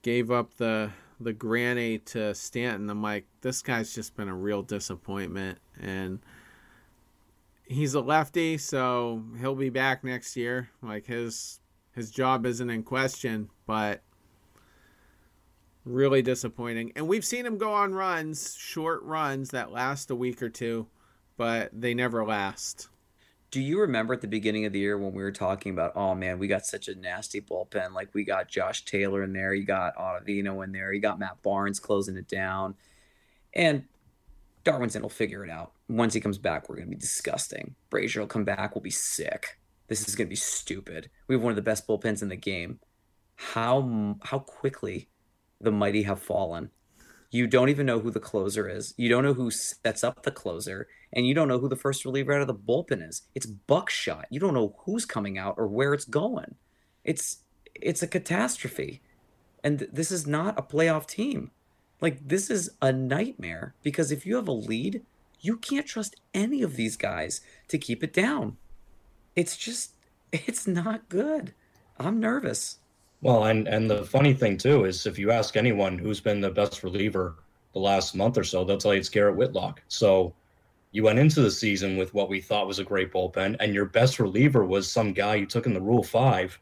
[0.01, 2.89] gave up the the granny to Stanton.
[2.89, 6.19] I'm like, this guy's just been a real disappointment, and
[7.67, 10.69] he's a lefty, so he'll be back next year.
[10.81, 11.59] Like his
[11.93, 14.01] his job isn't in question, but
[15.83, 16.91] really disappointing.
[16.95, 20.87] And we've seen him go on runs, short runs that last a week or two,
[21.37, 22.89] but they never last
[23.55, 26.13] do you remember at the beginning of the year when we were talking about, oh
[26.13, 27.93] man, we got such a nasty bullpen?
[27.93, 31.41] Like we got Josh Taylor in there, you got Ottavino in there, you got Matt
[31.41, 32.75] Barnes closing it down,
[33.53, 33.85] and
[34.65, 35.73] Darwinzon will figure it out.
[35.87, 37.75] Once he comes back, we're gonna be disgusting.
[37.91, 39.59] Brasier will come back, we'll be sick.
[39.87, 41.09] This is gonna be stupid.
[41.27, 42.79] We have one of the best bullpens in the game.
[43.35, 45.09] How how quickly
[45.61, 46.71] the mighty have fallen.
[47.31, 48.93] You don't even know who the closer is.
[48.97, 52.05] You don't know who sets up the closer and you don't know who the first
[52.05, 53.23] reliever out of the bullpen is.
[53.35, 54.27] It's buckshot.
[54.29, 56.55] You don't know who's coming out or where it's going.
[57.03, 57.39] It's
[57.73, 59.01] it's a catastrophe.
[59.63, 61.51] And this is not a playoff team.
[62.01, 65.01] Like this is a nightmare because if you have a lead,
[65.41, 68.57] you can't trust any of these guys to keep it down.
[69.35, 69.95] It's just
[70.31, 71.53] it's not good.
[71.97, 72.79] I'm nervous.
[73.21, 76.49] Well, and and the funny thing too is if you ask anyone who's been the
[76.49, 77.35] best reliever
[77.73, 79.81] the last month or so, they'll tell you it's Garrett Whitlock.
[79.87, 80.33] So
[80.91, 83.85] you went into the season with what we thought was a great bullpen, and your
[83.85, 86.59] best reliever was some guy you took in the Rule Five,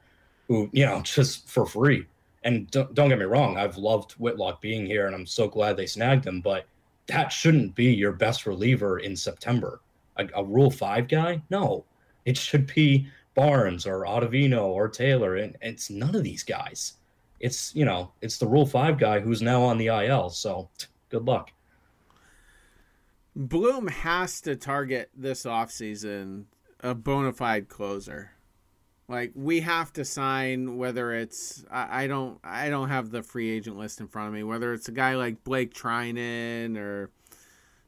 [0.47, 2.05] who you know just for free.
[2.43, 5.77] And don't, don't get me wrong, I've loved Whitlock being here, and I'm so glad
[5.77, 6.41] they snagged him.
[6.41, 6.65] But
[7.07, 9.81] that shouldn't be your best reliever in September.
[10.17, 11.41] A, a Rule Five guy?
[11.49, 11.85] No,
[12.25, 16.93] it should be Barnes or Ottavino or Taylor, and it's none of these guys.
[17.39, 20.29] It's you know, it's the Rule Five guy who's now on the IL.
[20.29, 20.69] So
[21.09, 21.51] good luck.
[23.35, 26.45] Bloom has to target this offseason
[26.83, 28.31] a bona fide closer.
[29.07, 33.49] Like we have to sign whether it's I, I don't I don't have the free
[33.49, 37.09] agent list in front of me, whether it's a guy like Blake Treinen or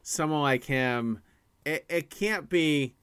[0.02, 1.20] someone like him.
[1.64, 2.94] It, it can't be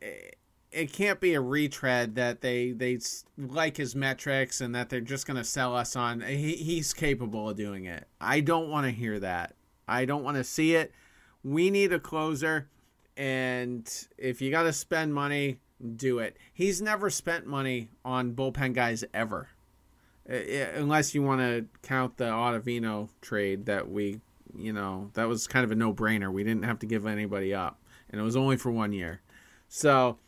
[0.00, 0.36] it,
[0.72, 2.98] it can't be a retread that they they
[3.38, 7.48] like his metrics and that they're just going to sell us on he, he's capable
[7.48, 8.06] of doing it.
[8.20, 9.54] I don't want to hear that.
[9.86, 10.92] I don't want to see it.
[11.42, 12.68] We need a closer
[13.16, 13.88] and
[14.18, 15.58] if you got to spend money,
[15.96, 16.36] do it.
[16.52, 19.48] He's never spent money on bullpen guys ever.
[20.26, 24.20] Unless you want to count the Ottavino trade that we,
[24.56, 26.32] you know, that was kind of a no-brainer.
[26.32, 29.20] We didn't have to give anybody up and it was only for 1 year.
[29.68, 30.18] So,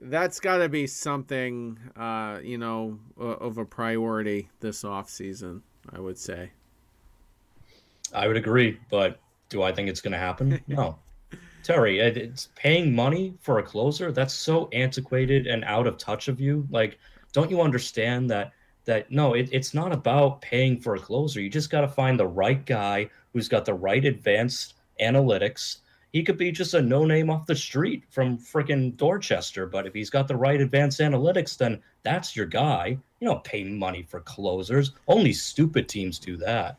[0.00, 5.62] that's got to be something, uh, you know, of a priority this off season.
[5.90, 6.50] I would say.
[8.12, 10.60] I would agree, but do I think it's going to happen?
[10.66, 10.98] No.
[11.62, 14.12] Terry, it's paying money for a closer.
[14.12, 16.66] That's so antiquated and out of touch of you.
[16.70, 16.98] Like,
[17.32, 18.52] don't you understand that?
[18.84, 21.42] That no, it, it's not about paying for a closer.
[21.42, 25.80] You just got to find the right guy who's got the right advanced analytics
[26.12, 29.66] he could be just a no name off the street from freaking Dorchester.
[29.66, 32.98] But if he's got the right advanced analytics, then that's your guy.
[33.20, 34.92] You don't pay money for closers.
[35.06, 36.78] Only stupid teams do that.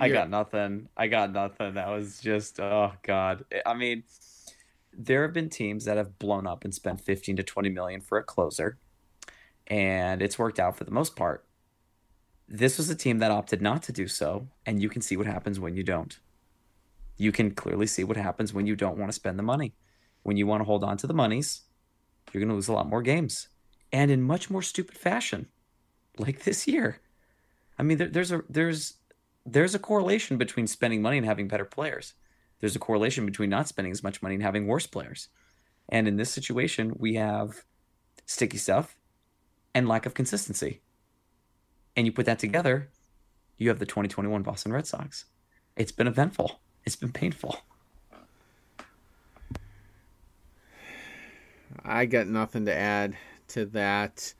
[0.00, 0.88] I got nothing.
[0.96, 1.74] I got nothing.
[1.74, 3.44] That was just oh god.
[3.64, 4.04] I mean,
[4.92, 8.18] there have been teams that have blown up and spent 15 to 20 million for
[8.18, 8.78] a closer
[9.66, 11.44] and it's worked out for the most part.
[12.48, 15.26] This was a team that opted not to do so, and you can see what
[15.26, 16.16] happens when you don't
[17.16, 19.74] you can clearly see what happens when you don't want to spend the money.
[20.22, 21.62] When you want to hold on to the monies,
[22.32, 23.48] you're going to lose a lot more games
[23.92, 25.46] and in much more stupid fashion,
[26.18, 27.00] like this year.
[27.78, 28.94] I mean, there, there's a there's
[29.46, 32.14] there's a correlation between spending money and having better players.
[32.60, 35.28] There's a correlation between not spending as much money and having worse players.
[35.88, 37.64] And in this situation, we have
[38.26, 38.96] sticky stuff
[39.74, 40.80] and lack of consistency.
[41.96, 42.88] And you put that together,
[43.56, 45.26] you have the 2021 Boston Red Sox.
[45.76, 46.60] It's been eventful.
[46.84, 47.58] It's been painful.
[51.84, 53.16] I got nothing to add
[53.48, 54.34] to that.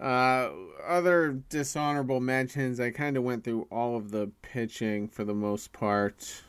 [0.00, 0.50] Uh,
[0.86, 5.72] other dishonorable mentions, I kind of went through all of the pitching for the most
[5.72, 6.42] part.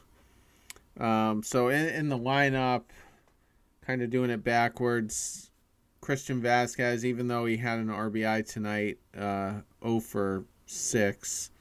[1.00, 2.84] Um, so in, in the lineup,
[3.82, 5.50] kind of doing it backwards.
[6.02, 11.52] Christian Vasquez, even though he had an RBI tonight, uh, 0 for 6.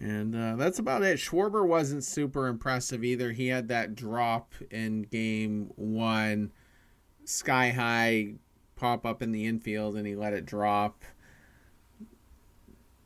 [0.00, 1.18] And uh, that's about it.
[1.18, 3.32] Schwarber wasn't super impressive either.
[3.32, 6.52] He had that drop in game one,
[7.24, 8.34] sky high
[8.78, 11.04] pop up in the infield, and he let it drop.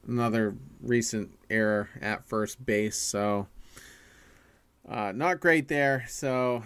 [0.06, 2.98] Another recent error at first base.
[2.98, 3.46] So,
[4.88, 6.04] uh, not great there.
[6.08, 6.62] So,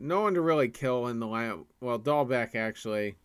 [0.00, 1.64] no one to really kill in the lineup.
[1.80, 3.16] Well, Dalbec actually.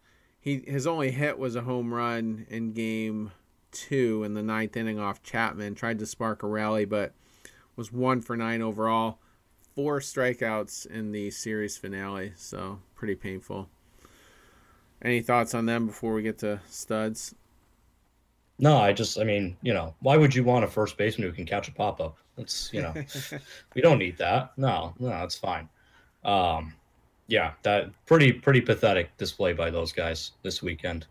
[0.42, 3.32] He, his only hit was a home run in game
[3.72, 5.76] two in the ninth inning off Chapman.
[5.76, 7.14] Tried to spark a rally, but
[7.76, 9.20] was one for nine overall.
[9.76, 13.70] Four strikeouts in the series finale, so pretty painful.
[15.02, 17.34] Any thoughts on them before we get to studs?
[18.58, 21.34] No, I just, I mean, you know, why would you want a first baseman who
[21.34, 22.18] can catch a pop up?
[22.38, 22.94] It's, you know,
[23.74, 24.52] we don't need that.
[24.58, 25.70] No, no, that's fine.
[26.26, 26.74] Um,
[27.28, 31.08] yeah, that pretty, pretty pathetic display by those guys this weekend.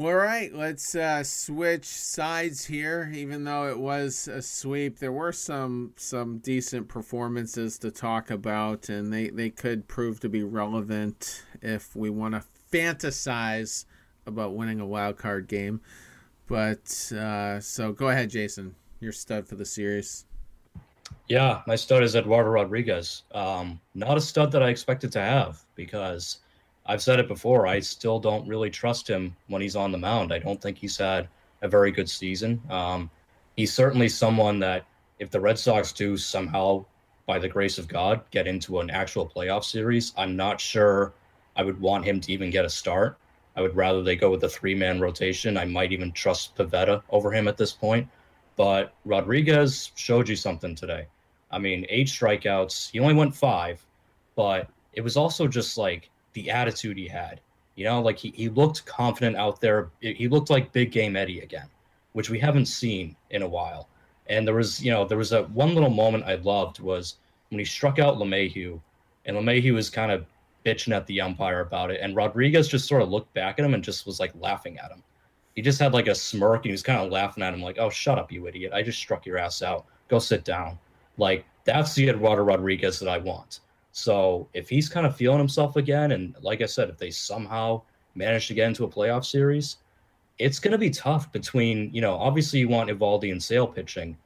[0.00, 3.12] All right, let's uh, switch sides here.
[3.14, 8.88] Even though it was a sweep, there were some some decent performances to talk about,
[8.88, 13.84] and they, they could prove to be relevant if we want to fantasize
[14.24, 15.82] about winning a wild card game.
[16.46, 18.74] But uh, so go ahead, Jason.
[19.00, 20.24] Your stud for the series.
[21.28, 23.24] Yeah, my stud is Eduardo Rodriguez.
[23.32, 26.38] Um, not a stud that I expected to have because
[26.90, 27.68] I've said it before.
[27.68, 30.32] I still don't really trust him when he's on the mound.
[30.32, 31.28] I don't think he's had
[31.62, 32.60] a very good season.
[32.68, 33.08] Um,
[33.56, 34.86] he's certainly someone that
[35.20, 36.84] if the Red Sox do somehow,
[37.26, 41.12] by the grace of God, get into an actual playoff series, I'm not sure
[41.54, 43.16] I would want him to even get a start.
[43.54, 45.56] I would rather they go with a three man rotation.
[45.56, 48.08] I might even trust Pivetta over him at this point.
[48.56, 51.06] But Rodriguez showed you something today.
[51.52, 52.90] I mean, eight strikeouts.
[52.90, 53.86] He only went five,
[54.34, 57.40] but it was also just like the attitude he had.
[57.76, 59.90] You know, like he, he looked confident out there.
[60.00, 61.68] He looked like big game Eddie again,
[62.12, 63.88] which we haven't seen in a while.
[64.28, 67.16] And there was, you know, there was a one little moment I loved was
[67.48, 68.80] when he struck out LeMahieu,
[69.24, 70.26] and LeMahieu was kind of
[70.64, 73.74] bitching at the umpire about it, and Rodriguez just sort of looked back at him
[73.74, 75.02] and just was like laughing at him.
[75.56, 77.78] He just had like a smirk and he was kind of laughing at him, like,
[77.78, 78.72] "Oh, shut up, you idiot!
[78.72, 79.86] I just struck your ass out.
[80.08, 80.78] Go sit down."
[81.16, 83.60] Like that's the Eduardo Rodriguez that I want.
[83.92, 87.82] So if he's kind of feeling himself again, and like I said, if they somehow
[88.14, 89.78] manage to get into a playoff series,
[90.38, 94.16] it's going to be tough between, you know, obviously you want Eovaldi and Sale pitching.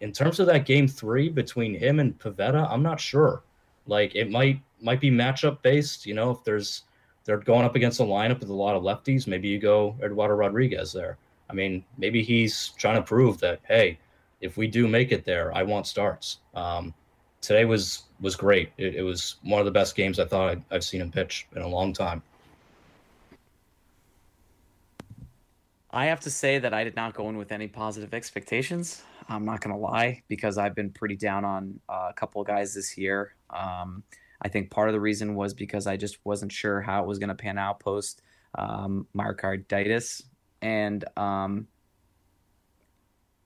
[0.00, 3.42] In terms of that game three between him and Pivetta, I'm not sure.
[3.86, 6.06] Like it might might be matchup based.
[6.06, 6.82] You know, if there's
[7.24, 10.34] they're going up against a lineup with a lot of lefties, maybe you go Eduardo
[10.34, 11.18] Rodriguez there.
[11.50, 13.98] I mean, maybe he's trying to prove that hey,
[14.40, 16.38] if we do make it there, I want starts.
[16.54, 16.94] Um,
[17.40, 18.70] today was was great.
[18.76, 21.46] It, it, was one of the best games I thought i have seen him pitch
[21.56, 22.22] in a long time.
[25.90, 29.02] I have to say that I did not go in with any positive expectations.
[29.28, 32.46] I'm not going to lie because I've been pretty down on uh, a couple of
[32.46, 33.34] guys this year.
[33.50, 34.04] Um,
[34.42, 37.18] I think part of the reason was because I just wasn't sure how it was
[37.18, 38.22] going to pan out post
[38.56, 40.22] um, myocarditis.
[40.62, 41.66] And um,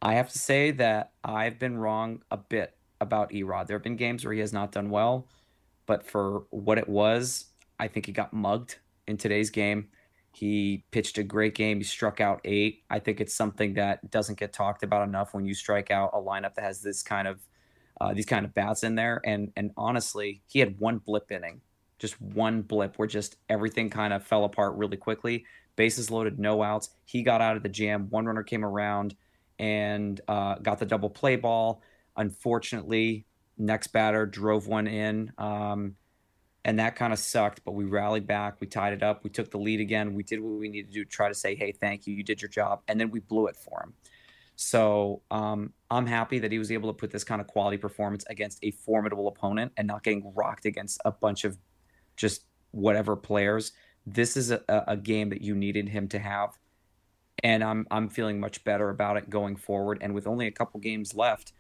[0.03, 2.74] I have to say that I've been wrong a bit
[3.05, 3.69] about Erod.
[3.69, 5.29] There have been games where he has not done well,
[5.87, 7.47] but for what it was,
[7.79, 9.89] I think he got mugged in today's game.
[10.33, 11.79] He pitched a great game.
[11.79, 12.83] He struck out eight.
[12.91, 16.19] I think it's something that doesn't get talked about enough when you strike out a
[16.19, 17.41] lineup that has this kind of
[18.01, 19.21] uh, these kind of bats in there.
[19.25, 21.61] And and honestly, he had one blip inning,
[22.01, 25.45] just one blip where just everything kind of fell apart really quickly.
[25.77, 26.91] Bases loaded, no outs.
[27.05, 28.09] He got out of the jam.
[28.11, 29.15] One runner came around
[29.61, 31.81] and uh, got the double play ball.
[32.17, 33.27] Unfortunately,
[33.59, 35.33] next batter drove one in.
[35.39, 35.97] Um,
[36.65, 38.61] and that kind of sucked, but we rallied back.
[38.61, 39.23] We tied it up.
[39.23, 40.15] We took the lead again.
[40.15, 42.15] We did what we needed to do try to say, hey, thank you.
[42.15, 42.81] You did your job.
[42.89, 43.93] And then we blew it for him.
[44.57, 48.25] So um, I'm happy that he was able to put this kind of quality performance
[48.31, 51.59] against a formidable opponent and not getting rocked against a bunch of
[52.17, 53.73] just whatever players.
[54.07, 56.57] This is a, a game that you needed him to have.
[57.43, 59.99] And I'm I'm feeling much better about it going forward.
[60.01, 61.53] And with only a couple games left,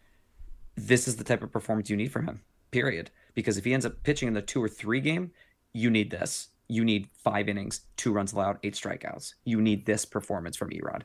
[0.76, 2.42] this is the type of performance you need from him.
[2.70, 3.10] Period.
[3.34, 5.30] Because if he ends up pitching in the two or three game,
[5.72, 6.48] you need this.
[6.68, 9.34] You need five innings, two runs allowed, eight strikeouts.
[9.44, 11.02] You need this performance from Erod.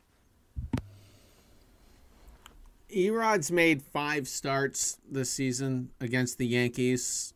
[2.89, 7.33] Erod's made five starts this season against the Yankees.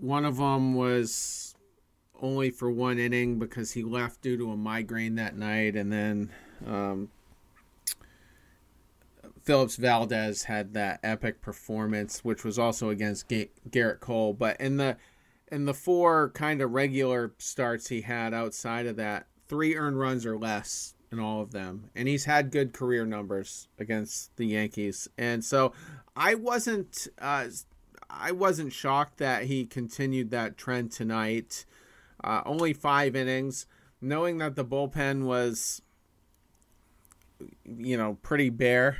[0.00, 1.54] One of them was
[2.20, 6.30] only for one inning because he left due to a migraine that night, and then
[6.66, 7.10] um,
[9.46, 14.34] Phillips Valdez had that epic performance, which was also against G- Gerrit Cole.
[14.34, 14.96] But in the
[15.46, 20.26] in the four kind of regular starts he had outside of that, three earned runs
[20.26, 25.06] or less in all of them, and he's had good career numbers against the Yankees.
[25.16, 25.72] And so
[26.16, 27.46] I wasn't uh,
[28.10, 31.64] I wasn't shocked that he continued that trend tonight.
[32.24, 33.66] Uh, only five innings,
[34.00, 35.82] knowing that the bullpen was
[37.64, 38.96] you know pretty bare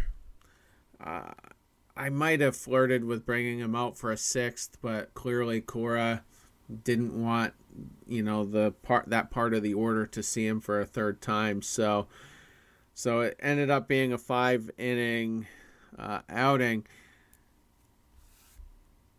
[1.96, 6.24] I might have flirted with bringing him out for a sixth, but clearly Cora
[6.84, 7.54] didn't want
[8.06, 11.20] you know the part that part of the order to see him for a third
[11.20, 11.62] time.
[11.62, 12.08] So
[12.94, 15.46] so it ended up being a five inning
[15.98, 16.86] uh, outing.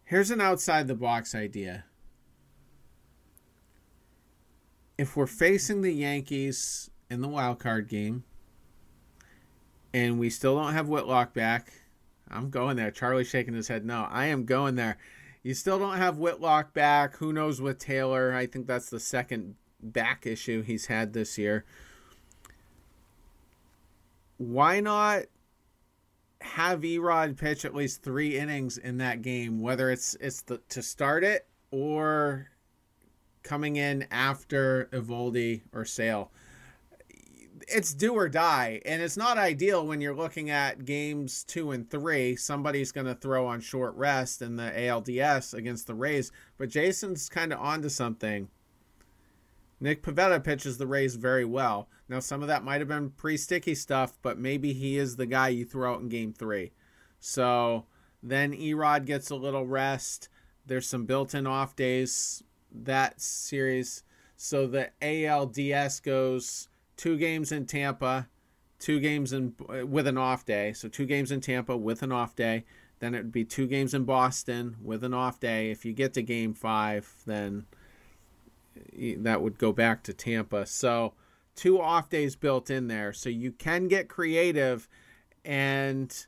[0.03, 1.85] Here's an outside the box idea.
[4.97, 8.23] If we're facing the Yankees in the wild card game,
[9.97, 11.73] and we still don't have Whitlock back.
[12.29, 12.91] I'm going there.
[12.91, 13.83] Charlie shaking his head.
[13.83, 14.97] No, I am going there.
[15.41, 17.15] You still don't have Whitlock back.
[17.17, 18.31] Who knows with Taylor?
[18.33, 21.65] I think that's the second back issue he's had this year.
[24.37, 25.23] Why not
[26.41, 30.83] have Erod pitch at least three innings in that game, whether it's it's the, to
[30.83, 32.51] start it or
[33.41, 36.31] coming in after Eovaldi or Sale?
[37.69, 41.89] It's do or die, and it's not ideal when you're looking at games two and
[41.89, 42.35] three.
[42.37, 47.27] Somebody's going to throw on short rest in the ALDS against the Rays, but Jason's
[47.27, 48.47] kind of onto something.
[49.79, 51.89] Nick Pivetta pitches the Rays very well.
[52.09, 55.25] Now, some of that might have been pre sticky stuff, but maybe he is the
[55.25, 56.71] guy you throw out in game three.
[57.19, 57.85] So
[58.23, 60.29] then Erod gets a little rest.
[60.65, 64.03] There's some built in off days that series.
[64.35, 68.27] So the ALDS goes two games in Tampa,
[68.79, 69.53] two games in
[69.87, 70.73] with an off day.
[70.73, 72.65] So two games in Tampa with an off day.
[72.99, 75.69] Then it would be two games in Boston with an off day.
[75.69, 77.67] If you get to game five, then
[79.17, 80.65] that would go back to Tampa.
[80.65, 81.13] So
[81.55, 83.13] two off days built in there.
[83.13, 84.89] So you can get creative.
[85.45, 86.25] And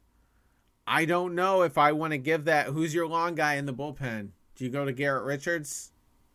[0.85, 2.67] I don't know if I want to give that.
[2.67, 4.29] Who's your long guy in the bullpen?
[4.55, 5.91] Do you go to Garrett Richards?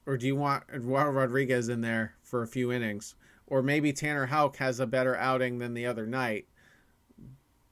[0.07, 3.15] Or do you want Eduardo Rodriguez in there for a few innings?
[3.55, 6.49] Or maybe Tanner Houck has a better outing than the other night.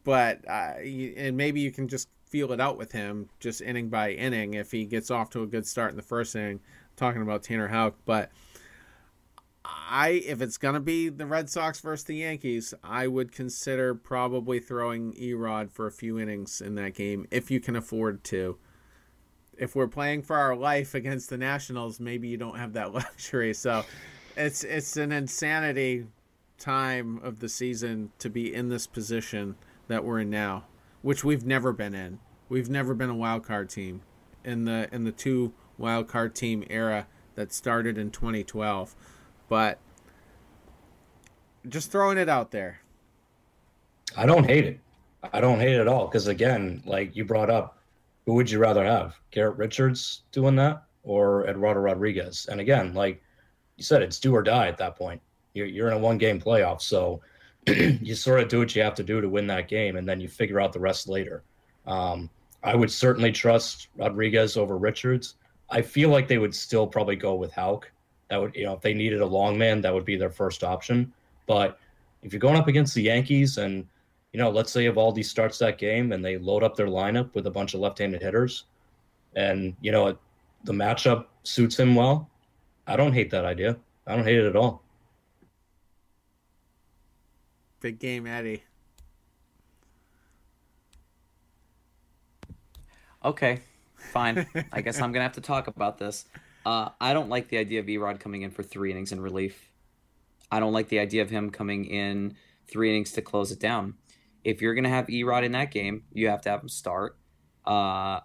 [0.04, 4.12] But, uh, and maybe you can just feel it out with him just inning by
[4.12, 6.60] inning if he gets off to a good start in the first inning.
[6.94, 8.30] talking about Tanner Houck, but
[9.64, 14.60] I if it's gonna be the Red Sox versus the Yankees, I would consider probably
[14.60, 18.56] throwing Erod for a few innings in that game if you can afford to.
[19.58, 23.52] If we're playing for our life against the Nationals, maybe you don't have that luxury.
[23.52, 23.84] So
[24.36, 26.06] it's it's an insanity
[26.58, 29.56] time of the season to be in this position
[29.88, 30.64] that we're in now
[31.02, 32.20] which we've never been in.
[32.48, 34.02] We've never been a wild card team
[34.44, 38.94] in the in the two wild card team era that started in 2012.
[39.48, 39.78] But
[41.68, 42.80] just throwing it out there.
[44.16, 44.80] I don't hate it.
[45.32, 47.78] I don't hate it at all because again, like you brought up,
[48.26, 49.16] who would you rather have?
[49.30, 52.46] Garrett Richards doing that or Eduardo Rodriguez?
[52.50, 53.22] And again, like
[53.76, 55.20] you said, it's do or die at that point.
[55.54, 57.20] You're, you're in a one game playoff, so
[57.66, 60.20] you sort of do what you have to do to win that game, and then
[60.20, 61.42] you figure out the rest later.
[61.86, 62.30] Um,
[62.62, 65.34] I would certainly trust Rodriguez over Richards.
[65.70, 67.90] I feel like they would still probably go with Houck.
[68.28, 70.64] That would, you know, if they needed a long man, that would be their first
[70.64, 71.12] option.
[71.46, 71.78] But
[72.22, 73.86] if you're going up against the Yankees, and
[74.32, 77.46] you know, let's say Eovaldi starts that game and they load up their lineup with
[77.46, 78.64] a bunch of left-handed hitters,
[79.34, 80.16] and you know,
[80.64, 82.28] the matchup suits him well.
[82.86, 83.76] I don't hate that idea.
[84.06, 84.82] I don't hate it at all.
[87.80, 88.62] Big game, Eddie.
[93.24, 93.60] Okay,
[93.96, 94.46] fine.
[94.72, 96.24] I guess I'm gonna have to talk about this.
[96.66, 99.68] Uh, I don't like the idea of Erod coming in for three innings in relief.
[100.50, 102.36] I don't like the idea of him coming in
[102.68, 103.94] three innings to close it down.
[104.44, 107.16] If you're gonna have Erod in that game, you have to have him start.
[107.64, 108.20] Uh,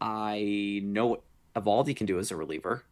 [0.00, 1.22] I know what
[1.56, 2.84] Eovaldi can do as a reliever.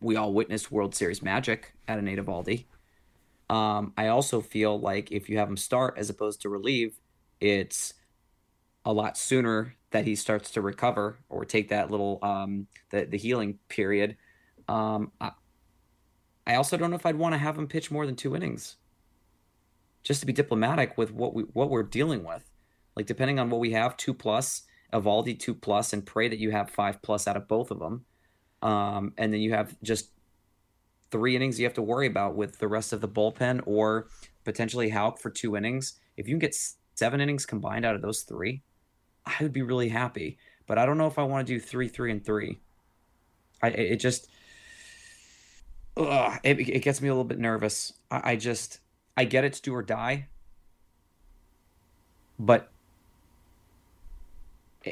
[0.00, 2.66] We all witnessed World Series magic at a Nate Eovaldi.
[3.50, 7.00] Um, I also feel like if you have him start as opposed to relieve,
[7.40, 7.94] it's
[8.84, 13.16] a lot sooner that he starts to recover or take that little um, the the
[13.18, 14.16] healing period.
[14.68, 15.32] Um, I,
[16.46, 18.76] I also don't know if I'd want to have him pitch more than two innings,
[20.02, 22.44] just to be diplomatic with what we what we're dealing with.
[22.94, 26.50] Like depending on what we have, two plus, Eovaldi two plus, and pray that you
[26.50, 28.04] have five plus out of both of them.
[28.62, 30.10] Um, and then you have just
[31.10, 34.08] three innings you have to worry about with the rest of the bullpen or
[34.44, 35.94] potentially Houck for two innings.
[36.16, 36.56] If you can get
[36.94, 38.62] seven innings combined out of those three,
[39.24, 40.38] I would be really happy.
[40.66, 42.58] But I don't know if I want to do three, three, and three.
[43.62, 44.28] I it just
[45.96, 47.94] ugh, it, it gets me a little bit nervous.
[48.10, 48.80] I, I just
[49.16, 50.28] I get it's do or die,
[52.38, 52.70] but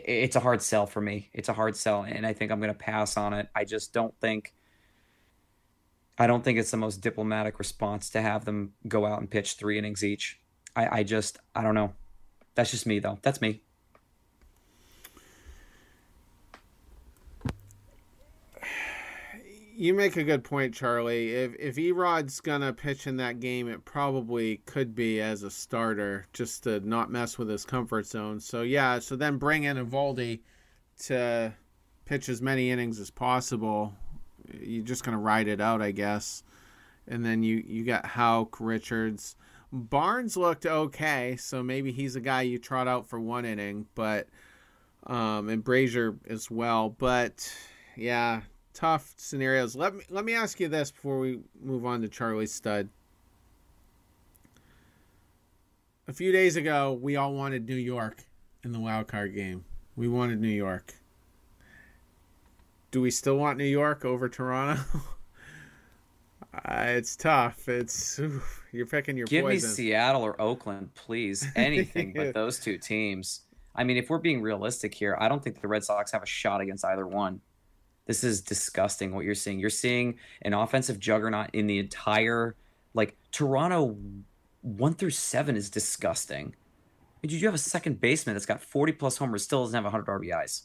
[0.04, 1.30] it's a hard sell for me.
[1.32, 3.48] It's a hard sell, and I think I'm going to pass on it.
[3.54, 4.54] I just don't think
[6.18, 9.54] I don't think it's the most diplomatic response to have them go out and pitch
[9.54, 10.40] three innings each.
[10.74, 11.92] I, I just, I don't know.
[12.54, 13.18] That's just me, though.
[13.22, 13.60] That's me.
[19.78, 21.34] You make a good point, Charlie.
[21.34, 26.26] If if Erod's gonna pitch in that game, it probably could be as a starter,
[26.32, 28.40] just to not mess with his comfort zone.
[28.40, 30.40] So yeah, so then bring in Eovaldi
[31.04, 31.52] to
[32.06, 33.92] pitch as many innings as possible
[34.60, 36.42] you're just gonna ride it out, I guess.
[37.06, 39.36] And then you you got Houck, Richards,
[39.72, 44.28] Barnes looked okay, so maybe he's a guy you trot out for one inning, but
[45.06, 46.90] um, and Brasier as well.
[46.90, 47.52] But
[47.96, 48.42] yeah,
[48.76, 49.74] tough scenarios.
[49.74, 52.88] Let me let me ask you this before we move on to Charlie Stud.
[56.08, 58.22] A few days ago, we all wanted New York
[58.62, 59.64] in the wild card game.
[59.96, 60.94] We wanted New York
[62.96, 64.80] do we still want New York over Toronto?
[66.54, 67.68] uh, it's tough.
[67.68, 69.68] It's oof, you're picking your Give poison.
[69.68, 71.46] me Seattle or Oakland, please.
[71.56, 73.42] Anything but those two teams.
[73.74, 76.26] I mean, if we're being realistic here, I don't think the Red Sox have a
[76.26, 77.42] shot against either one.
[78.06, 79.58] This is disgusting what you're seeing.
[79.58, 82.56] You're seeing an offensive juggernaut in the entire
[82.94, 83.96] like Toronto
[84.62, 86.54] one through seven is disgusting.
[87.22, 90.06] Did you have a second baseman that's got 40 plus homers, still doesn't have 100
[90.06, 90.62] RBIs?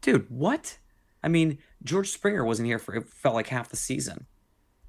[0.00, 0.78] dude, what?
[1.22, 4.26] I mean, George Springer wasn't here for it felt like half the season.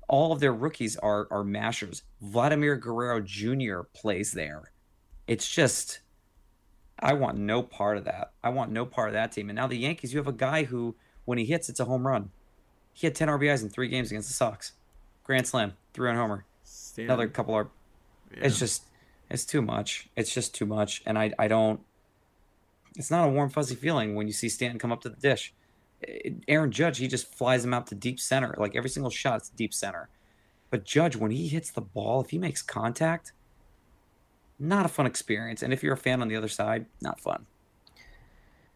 [0.10, 2.04] all of their rookies are are mashers.
[2.22, 3.82] Vladimir Guerrero Jr.
[3.94, 4.72] plays there.
[5.28, 6.02] It's just
[7.00, 8.32] I want no part of that.
[8.44, 9.50] I want no part of that team.
[9.50, 10.96] And now the Yankees, you have a guy who,
[11.26, 12.32] when he hits, it's a home run.
[12.94, 14.74] He had 10 RBIs in three games against the Sox.
[15.24, 16.46] Grand slam, three on homer.
[17.06, 17.68] Another couple of.
[18.32, 18.84] It's just,
[19.30, 20.10] it's too much.
[20.16, 21.04] It's just too much.
[21.06, 21.82] And I, I don't,
[22.96, 25.54] it's not a warm, fuzzy feeling when you see Stanton come up to the dish.
[26.08, 28.56] Eh, Aaron Judge, he just flies him out to deep center.
[28.58, 30.10] Like every single shot, it's deep center.
[30.72, 33.32] But Judge, when he hits the ball, if he makes contact,
[34.60, 35.64] not a fun experience.
[35.64, 37.46] And if you're a fan on the other side, not fun.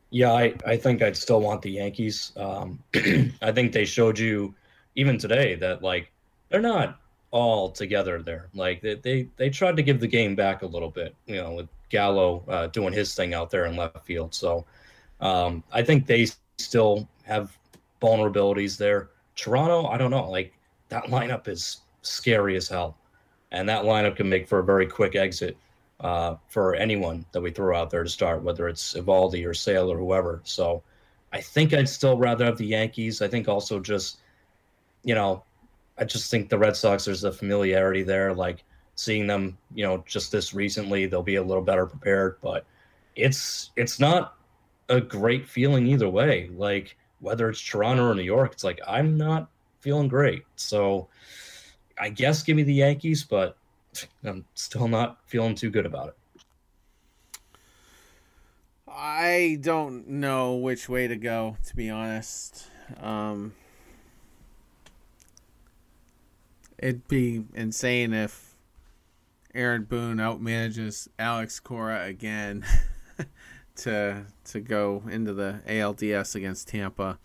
[0.09, 2.33] Yeah, I, I think I'd still want the Yankees.
[2.35, 2.83] Um,
[3.41, 4.53] I think they showed you
[4.95, 6.11] even today that like
[6.49, 6.99] they're not
[7.31, 8.49] all together there.
[8.53, 11.53] Like they, they they tried to give the game back a little bit, you know,
[11.53, 14.33] with Gallo uh, doing his thing out there in left field.
[14.35, 14.65] So
[15.21, 16.27] um, I think they
[16.57, 17.57] still have
[18.01, 19.09] vulnerabilities there.
[19.35, 20.29] Toronto, I don't know.
[20.29, 20.53] Like
[20.89, 22.97] that lineup is scary as hell,
[23.51, 25.55] and that lineup can make for a very quick exit
[26.01, 29.91] uh, for anyone that we throw out there to start, whether it's Eovaldi or Sale
[29.91, 30.41] or whoever.
[30.43, 30.83] So
[31.31, 33.21] I think I'd still rather have the Yankees.
[33.21, 34.19] I think also just,
[35.03, 35.43] you know,
[35.97, 38.33] I just think the Red Sox, there's a familiarity there.
[38.33, 38.63] Like
[38.95, 42.37] seeing them, you know, just this recently, they'll be a little better prepared.
[42.41, 42.65] But
[43.15, 44.35] it's it's not
[44.89, 46.49] a great feeling either way.
[46.55, 49.49] Like whether it's Toronto or New York, it's like I'm not
[49.81, 50.43] feeling great.
[50.55, 51.07] So
[51.99, 53.55] I guess give me the Yankees, but
[54.23, 56.17] I'm still not feeling too good about it.
[58.87, 62.67] I don't know which way to go, to be honest.
[62.99, 63.53] Um,
[66.77, 68.55] it'd be insane if
[69.53, 72.65] Aaron Boone outmanages Alex Cora again
[73.77, 77.17] to to go into the ALDS against Tampa.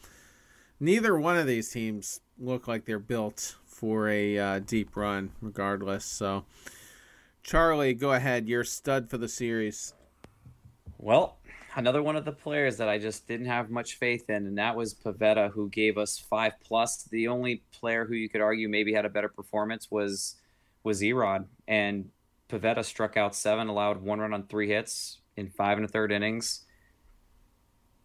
[0.79, 6.05] Neither one of these teams look like they're built for a uh, deep run, regardless.
[6.05, 6.47] So,
[7.43, 8.49] Charlie, go ahead.
[8.49, 9.93] You're stud for the series.
[10.97, 11.37] Well,
[11.77, 14.75] another one of the players that I just didn't have much faith in, and that
[14.75, 17.03] was Pivetta, who gave us five plus.
[17.05, 20.37] The only player who you could argue maybe had a better performance was
[20.83, 22.09] was Erod, and
[22.49, 26.13] Pivetta struck out seven, allowed one run on three hits in five and a third
[26.13, 26.63] innings.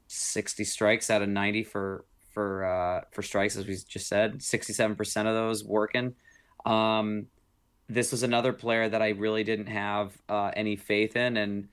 [0.08, 2.04] Sixty strikes out of ninety for
[2.34, 4.42] for uh, for strikes, as we just said.
[4.42, 6.16] Sixty-seven percent of those working.
[6.66, 7.28] Um,
[7.90, 11.68] this was another player that I really didn't have uh, any faith in, and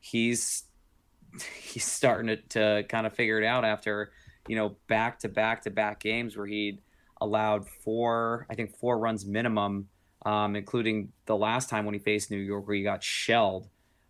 [0.00, 0.64] he's
[1.62, 4.10] he's starting to, to kind of figure it out after
[4.48, 6.80] you know back to back to back games where he'd
[7.20, 9.88] allowed four I think four runs minimum,
[10.26, 13.68] um, including the last time when he faced New York where he got shelled.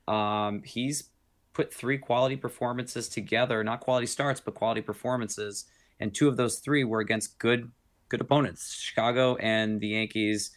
[0.09, 1.11] Um, he's
[1.53, 5.67] put three quality performances together, not quality starts, but quality performances,
[6.01, 7.71] and two of those three were against good
[8.09, 10.51] good opponents, Chicago and the Yankees.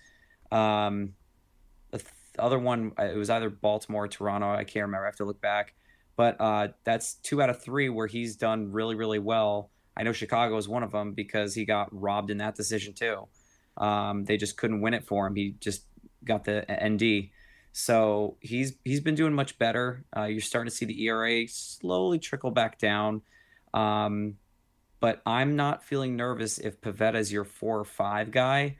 [0.52, 1.14] Um,
[1.91, 4.52] the th- other one, uh, it was either Baltimore or Toronto.
[4.52, 5.06] I can't remember.
[5.06, 5.76] I have to look back.
[6.16, 9.72] But uh, that's two out of three where he's done really, really well.
[9.96, 13.28] I know Chicago is one of them because he got robbed in that decision too.
[13.78, 15.36] Um, they just couldn't win it for him.
[15.36, 15.86] He just
[16.24, 17.30] got the ND.
[17.72, 20.06] So he's he's been doing much better.
[20.16, 23.22] Uh, you're starting to see the ERA slowly trickle back down.
[23.74, 24.36] Um,
[25.04, 28.78] but I'm not feeling nervous if Pivetta is your four or five guy.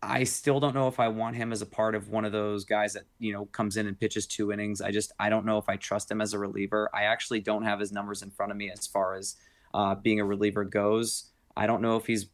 [0.00, 2.64] I still don't know if I want him as a part of one of those
[2.64, 4.80] guys that you know comes in and pitches two innings.
[4.80, 6.88] I just I don't know if I trust him as a reliever.
[6.94, 9.34] I actually don't have his numbers in front of me as far as
[9.74, 11.32] uh, being a reliever goes.
[11.56, 12.26] I don't know if he's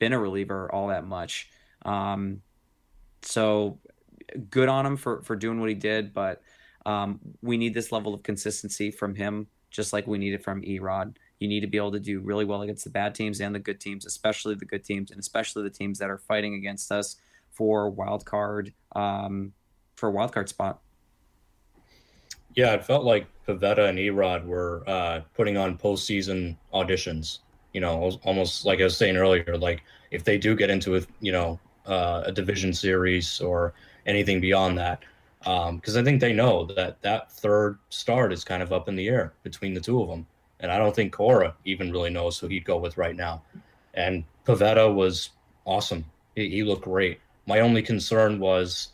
[0.00, 1.50] been a reliever all that much.
[1.84, 2.42] Um,
[3.22, 3.78] so
[4.50, 6.42] good on him for for doing what he did, but
[6.84, 10.60] um, we need this level of consistency from him, just like we need it from
[10.62, 11.14] Erod.
[11.40, 13.58] You need to be able to do really well against the bad teams and the
[13.58, 17.16] good teams, especially the good teams, and especially the teams that are fighting against us
[17.50, 19.52] for wild card, um,
[19.96, 20.80] for a wild card spot.
[22.54, 27.40] Yeah, it felt like Pivetta and Erod were uh, putting on postseason auditions.
[27.72, 29.82] You know, almost like I was saying earlier, like
[30.12, 33.74] if they do get into a you know uh, a division series or
[34.06, 35.02] anything beyond that,
[35.40, 38.94] because um, I think they know that that third start is kind of up in
[38.94, 40.26] the air between the two of them.
[40.64, 43.42] And I don't think Cora even really knows who he'd go with right now.
[43.92, 45.28] And Pivetta was
[45.66, 46.06] awesome.
[46.34, 47.20] He, he looked great.
[47.46, 48.88] My only concern was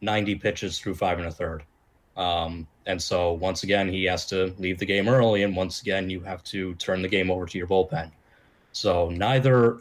[0.00, 1.62] 90 pitches through five and a third.
[2.16, 5.44] Um, and so once again, he has to leave the game early.
[5.44, 8.10] And once again, you have to turn the game over to your bullpen.
[8.72, 9.78] So neither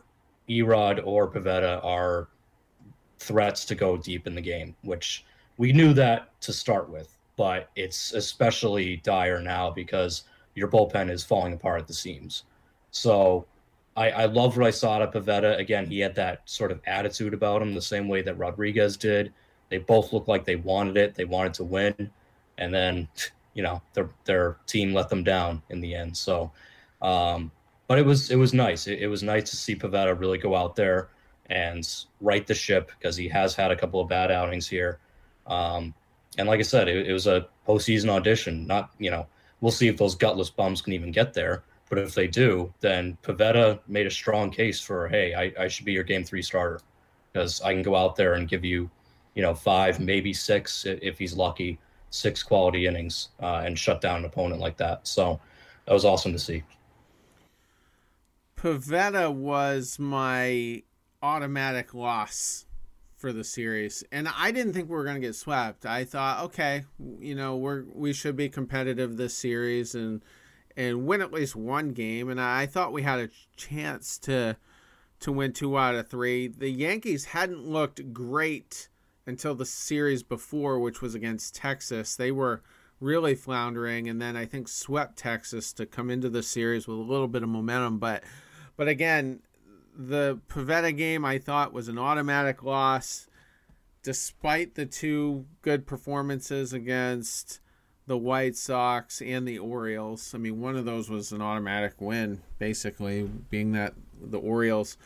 [0.48, 2.28] Erod or Pivetta are
[3.18, 5.26] threats to go deep in the game, which
[5.58, 7.18] we knew that to start with.
[7.36, 10.26] But it's especially dire now because
[10.56, 12.44] your bullpen is falling apart at the seams.
[12.92, 13.46] So
[13.96, 15.58] I, I love what I saw out of Pivetta.
[15.58, 19.34] Again, he had that sort of attitude about him, the same way that Rodriguez did.
[19.70, 21.16] They both looked like they wanted it.
[21.16, 22.12] They wanted to win,
[22.58, 23.08] and then
[23.54, 26.16] you know their their team let them down in the end.
[26.16, 26.52] So,
[27.02, 27.52] um,
[27.88, 28.88] but it was it was nice.
[28.88, 31.10] It, it was nice to see Pivetta really go out there
[31.50, 31.88] and
[32.20, 35.00] right the ship because he has had a couple of bad outings here.
[35.48, 35.94] Um,
[36.38, 38.68] and like I said, it, it was a postseason audition.
[38.68, 39.28] Not you know
[39.62, 41.64] we'll see if those gutless bums can even get there.
[41.90, 45.86] But if they do, then Pivetta made a strong case for, hey, I, I should
[45.86, 46.82] be your game three starter
[47.32, 48.90] because I can go out there and give you,
[49.36, 54.20] you know, five, maybe six, if he's lucky, six quality innings uh, and shut down
[54.20, 55.08] an opponent like that.
[55.08, 55.40] So
[55.86, 56.64] that was awesome to see.
[58.56, 60.84] Pivetta was my
[61.22, 62.66] automatic loss
[63.22, 65.86] for the series, and I didn't think we were going to get swept.
[65.86, 66.84] I thought, okay,
[67.20, 70.22] you know, we're we should be competitive this series and
[70.76, 72.30] and win at least one game.
[72.30, 74.58] And I thought we had a chance to
[75.20, 76.48] to win two out of three.
[76.48, 78.90] The Yankees hadn't looked great
[79.28, 82.16] until the series before, which was against Texas.
[82.16, 82.64] They were
[83.00, 87.02] really floundering, and then I think swept Texas to come into the series with a
[87.02, 88.00] little bit of momentum.
[88.00, 88.24] But
[88.76, 89.42] but again,
[89.98, 93.28] the Pivetta game I thought was an automatic loss,
[94.04, 97.60] despite the two good performances against
[98.08, 100.34] the White Sox and the Orioles.
[100.34, 104.98] I mean, one of those was an automatic win, basically, being that the Orioles.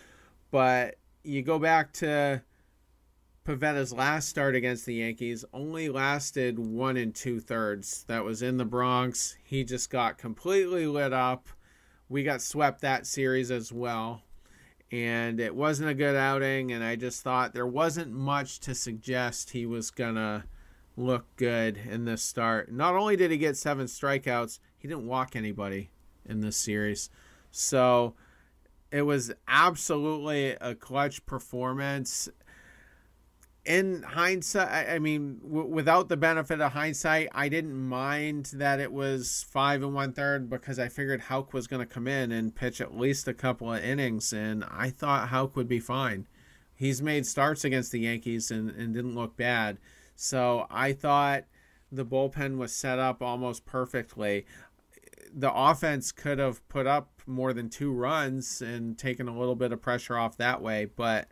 [0.52, 2.42] But you go back to
[3.46, 8.04] Pivetta's last start against the Yankees, only lasted one and two thirds.
[8.08, 9.38] That was in the Bronx.
[9.44, 11.48] He just got completely lit up.
[12.10, 14.24] We got swept that series as well.
[14.96, 16.72] And it wasn't a good outing.
[16.72, 20.46] And I just thought there wasn't much to suggest he was to
[20.96, 22.72] look good in this start.
[22.72, 25.90] Not only did he get seven strikeouts, he didn't walk anybody
[26.26, 27.10] in this series.
[27.52, 28.16] So
[28.90, 32.30] it was absolutely a clutch performance.
[33.66, 38.92] In hindsight, I mean, w- without the benefit of hindsight, I didn't mind that it
[38.92, 42.56] was five and one third because I figured Houck was going to come in and
[42.56, 46.28] pitch at least a couple of innings, and I thought Houck would be fine.
[46.76, 49.80] He's made starts against the Yankees and, and didn't look bad.
[50.16, 51.46] So I thought
[51.92, 54.46] the bullpen was set up almost perfectly.
[55.34, 59.72] The offense could have put up more than two runs and taken a little bit
[59.72, 61.28] of pressure off that way, but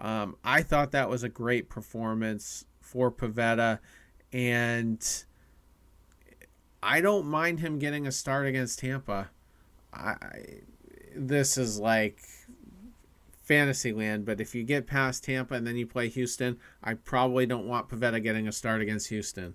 [0.00, 3.78] um, I thought that was a great performance for Pivetta,
[4.32, 5.24] and
[6.82, 9.30] I don't mind him getting a start against Tampa.
[9.92, 10.16] I,
[11.14, 12.20] this is like
[13.42, 17.66] Fantasyland, but if you get past Tampa and then you play Houston, I probably don't
[17.66, 19.54] want Pivetta getting a start against Houston.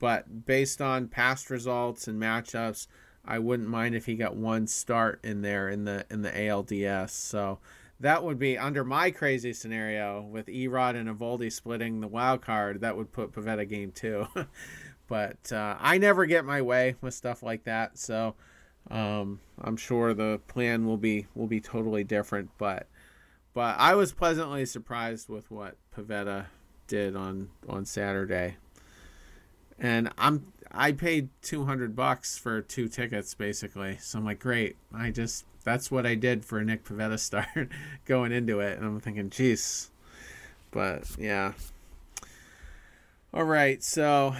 [0.00, 2.88] But based on past results and matchups,
[3.24, 7.10] I wouldn't mind if he got one start in there in the in the ALDS.
[7.10, 7.58] So
[8.04, 12.82] that would be under my crazy scenario with Erod and Eovaldi splitting the wild card.
[12.82, 14.26] That would put Pivetta game two.
[15.08, 18.34] but uh, I never get my way with stuff like that, so
[18.90, 22.50] um, I'm sure the plan will be will be totally different.
[22.58, 22.88] But
[23.54, 26.46] but I was pleasantly surprised with what Pivetta
[26.86, 28.56] did on on Saturday.
[29.78, 33.96] And I'm I paid 200 bucks for two tickets basically.
[33.96, 34.76] So I'm like, great.
[34.92, 37.68] I just that's what I did for a Nick Pivetta start
[38.04, 39.88] going into it and I'm thinking, jeez.
[40.70, 41.52] But yeah.
[43.32, 44.36] All right, so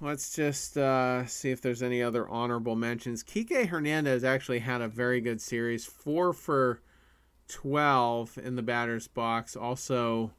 [0.00, 3.22] let's just uh, see if there's any other honorable mentions.
[3.22, 6.80] Kike Hernandez actually had a very good series, four for
[7.48, 9.54] 12 in the batter's box.
[9.54, 10.32] Also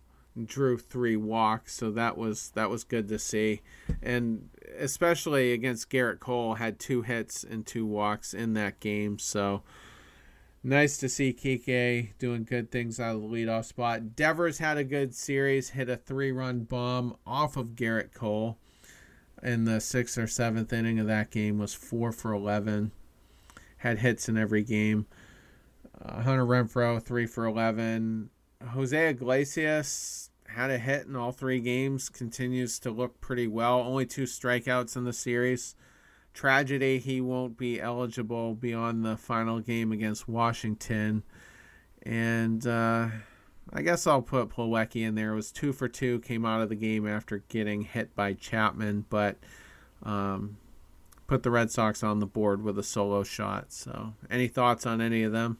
[0.46, 3.62] drew three walks, so that was that was good to see.
[4.02, 9.20] And especially against Gerrit Cole, had two hits and two walks in that game.
[9.20, 9.64] So
[10.64, 14.16] nice to see Kike doing good things out of the leadoff spot.
[14.16, 18.58] Devers had a good series, hit a three-run bomb off of Gerrit Cole
[19.42, 21.58] in the sixth or seventh inning of that game.
[21.58, 22.92] Was four for eleven.
[23.78, 25.06] Had hits in every game.
[26.02, 28.30] Uh, Hunter Renfroe, 3 for 11.
[28.70, 33.80] Jose Iglesias had a hit in all three games, continues to look pretty well.
[33.80, 35.76] Only two strikeouts in the series.
[36.34, 41.24] Tragedy, he won't be eligible beyond the final game against Washington.
[42.04, 43.08] And uh,
[43.72, 45.34] I guess I'll put Plawecki in there.
[45.34, 49.06] It was two for two, came out of the game after getting hit by Chapman,
[49.10, 49.38] but
[50.04, 50.58] um,
[51.28, 53.72] put the Red Sox on the board with a solo shot.
[53.72, 55.58] So, any thoughts on any of them?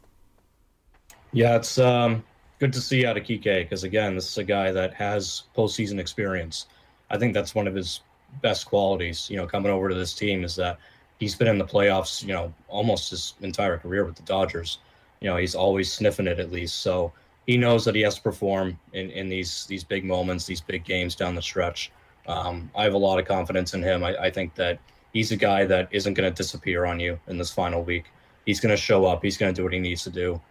[1.32, 2.24] Yeah, it's um,
[2.60, 6.00] good to see out of Kike because again, this is a guy that has postseason
[6.00, 6.68] experience.
[7.10, 8.02] I think that's one of his
[8.42, 9.30] best qualities.
[9.30, 10.80] You know, coming over to this team is that
[11.20, 12.22] he's been in the playoffs.
[12.22, 14.80] You know, almost his entire career with the Dodgers.
[15.22, 16.80] you know, he's always sniffing it at least.
[16.82, 17.14] So
[17.48, 20.84] he knows that he has to perform in, in these these big moments, these big
[20.86, 21.92] games down the stretch.
[22.28, 24.04] Um, I have a lot of confidence in him.
[24.04, 24.80] I, I think that
[25.14, 28.06] he's a guy that isn't going to disappear on you in this final week.
[28.46, 29.24] He's going to show up.
[29.24, 30.42] He's going to do what he needs to do.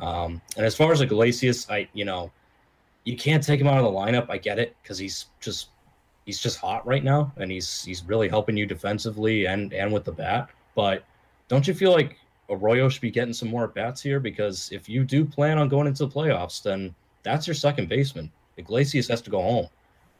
[0.00, 2.30] Um, and as far as Iglesias, I you know,
[3.04, 4.30] you can't take him out of the lineup.
[4.30, 5.68] I get it because he's just
[6.30, 10.04] he's just hot right now, and he's he's really helping you defensively and and with
[10.04, 10.48] the bat.
[10.76, 11.02] But
[11.48, 12.18] don't you feel like
[12.48, 14.20] Arroyo should be getting some more bats here?
[14.20, 18.30] Because if you do plan on going into the playoffs, then that's your second baseman.
[18.56, 19.66] Iglesias has to go home.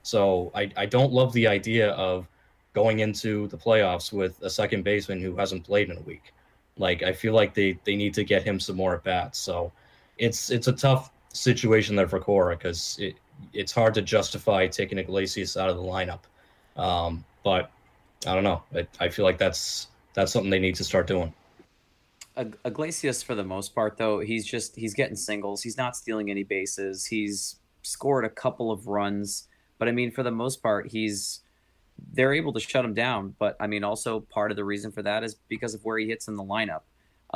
[0.02, 2.26] So I, I don't love the idea of
[2.72, 6.32] going into the playoffs with a second baseman who hasn't played in a week.
[6.76, 9.38] Like I feel like they they need to get him some more at bats.
[9.38, 9.70] So
[10.18, 13.14] it's it's a tough situation there for Cora because it
[13.54, 16.20] it's hard to justify taking Iglesias out of the lineup.
[16.76, 17.70] Um, but
[18.26, 18.62] I don't know.
[18.74, 21.32] I, I feel like that's that's something they need to start doing.
[22.64, 25.62] Iglesias, for the most part, though, he's just he's getting singles.
[25.62, 27.06] He's not stealing any bases.
[27.06, 31.40] He's scored a couple of runs, but I mean, for the most part, he's
[32.12, 33.34] they're able to shut him down.
[33.38, 36.08] But I mean, also part of the reason for that is because of where he
[36.08, 36.82] hits in the lineup.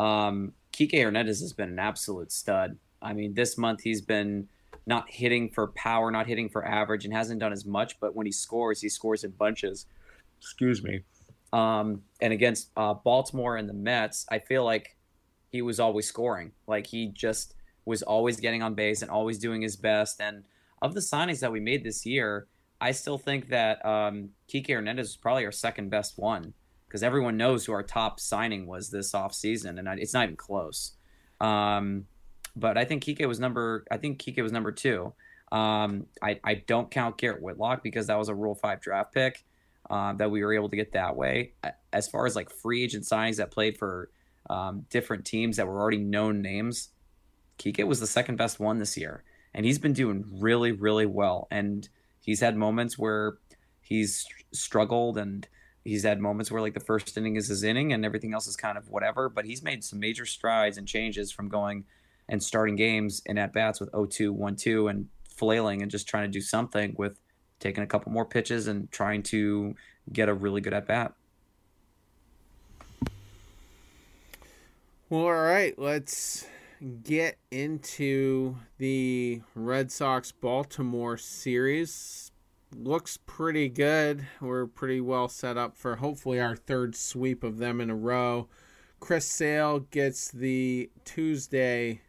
[0.00, 2.76] Um, Kike Hernandez has been an absolute stud.
[3.04, 4.48] I mean, this month he's been
[4.86, 7.98] not hitting for power, not hitting for average, and hasn't done as much.
[8.00, 9.86] But when he scores, he scores in bunches.
[10.38, 11.02] Excuse me.
[11.52, 14.96] Um, and against uh, Baltimore and the Mets, I feel like
[15.50, 16.52] he was always scoring.
[16.66, 20.20] Like he just was always getting on base and always doing his best.
[20.20, 20.44] And
[20.82, 22.48] of the signings that we made this year,
[22.80, 26.54] I still think that um, Kike Hernandez is probably our second best one
[26.86, 30.92] because everyone knows who our top signing was this offseason, and it's not even close.
[31.40, 32.06] Um,
[32.56, 33.84] but I think Kike was number.
[33.90, 35.12] I think Kike was number two.
[35.52, 39.44] Um, I, I don't count Garrett Whitlock because that was a Rule Five draft pick
[39.90, 41.52] um, that we were able to get that way.
[41.92, 44.10] As far as like free agent signings that played for
[44.50, 46.90] um, different teams that were already known names,
[47.58, 51.46] Kike was the second best one this year, and he's been doing really, really well.
[51.50, 51.88] And
[52.20, 53.38] he's had moments where
[53.80, 55.46] he's struggled, and
[55.84, 58.56] he's had moments where like the first inning is his inning, and everything else is
[58.56, 59.28] kind of whatever.
[59.28, 61.84] But he's made some major strides and changes from going
[62.28, 66.30] and starting games and at bats with 0-2, 1-2, and flailing and just trying to
[66.30, 67.18] do something with
[67.60, 69.74] taking a couple more pitches and trying to
[70.12, 71.12] get a really good at bat.
[75.10, 76.46] Well, all right, let's
[77.02, 82.30] get into the Red Sox Baltimore series.
[82.74, 84.26] Looks pretty good.
[84.40, 88.48] We're pretty well set up for hopefully our third sweep of them in a row.
[88.98, 92.00] Chris Sale gets the Tuesday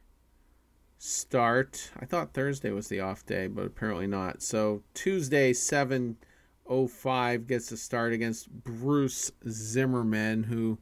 [0.97, 1.91] start.
[1.99, 4.41] I thought Thursday was the off day, but apparently not.
[4.41, 10.77] So Tuesday, 7.05 gets the start against Bruce Zimmermann, who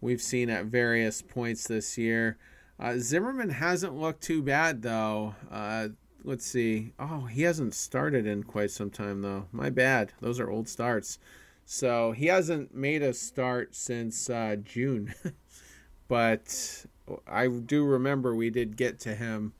[0.00, 2.38] we've seen at various points this year.
[2.78, 5.34] Uh, Zimmermann hasn't looked too bad, though.
[5.50, 5.88] Uh,
[6.24, 6.92] let's see.
[6.98, 9.46] Oh, he hasn't started in quite some time, though.
[9.50, 10.12] My bad.
[10.20, 11.18] Those are old starts.
[11.64, 15.14] So he hasn't made a start since uh, June.
[16.08, 16.86] but
[17.26, 19.52] I do remember we did get to him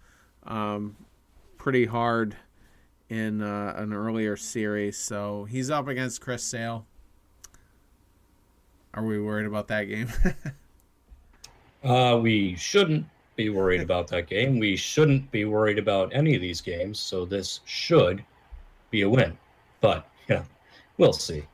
[0.45, 0.97] um,
[1.59, 2.37] pretty hard
[3.09, 4.97] in uh, an earlier series.
[4.97, 6.87] So he's up against Chris Sale.
[8.95, 10.09] Are we worried about that game?
[11.85, 14.59] uh, we shouldn't be worried about that game.
[14.59, 16.99] We shouldn't be worried about any of these games.
[16.99, 18.25] So this should
[18.91, 19.37] be a win.
[19.81, 20.45] But, yeah,
[20.97, 21.45] we'll see.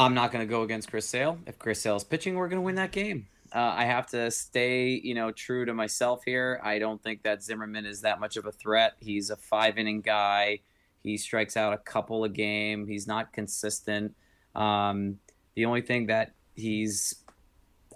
[0.00, 1.38] I'm not going to go against Chris Sale.
[1.46, 3.26] If Chris Sale is pitching, we're going to win that game.
[3.54, 6.58] Uh, I have to stay, you know, true to myself here.
[6.62, 8.94] I don't think that Zimmermann is that much of a threat.
[9.00, 10.60] He's a five inning guy.
[11.02, 12.86] He strikes out a couple a game.
[12.86, 14.14] He's not consistent.
[14.54, 15.18] Um,
[15.54, 17.14] the only thing that he's,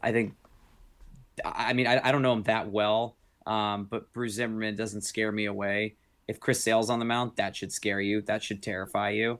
[0.02, 0.34] I think,
[1.42, 5.32] I mean, I, I don't know him that well, um, but Bruce Zimmermann doesn't scare
[5.32, 5.94] me away.
[6.28, 8.20] If Chris Sale's on the mound, that should scare you.
[8.22, 9.38] That should terrify you.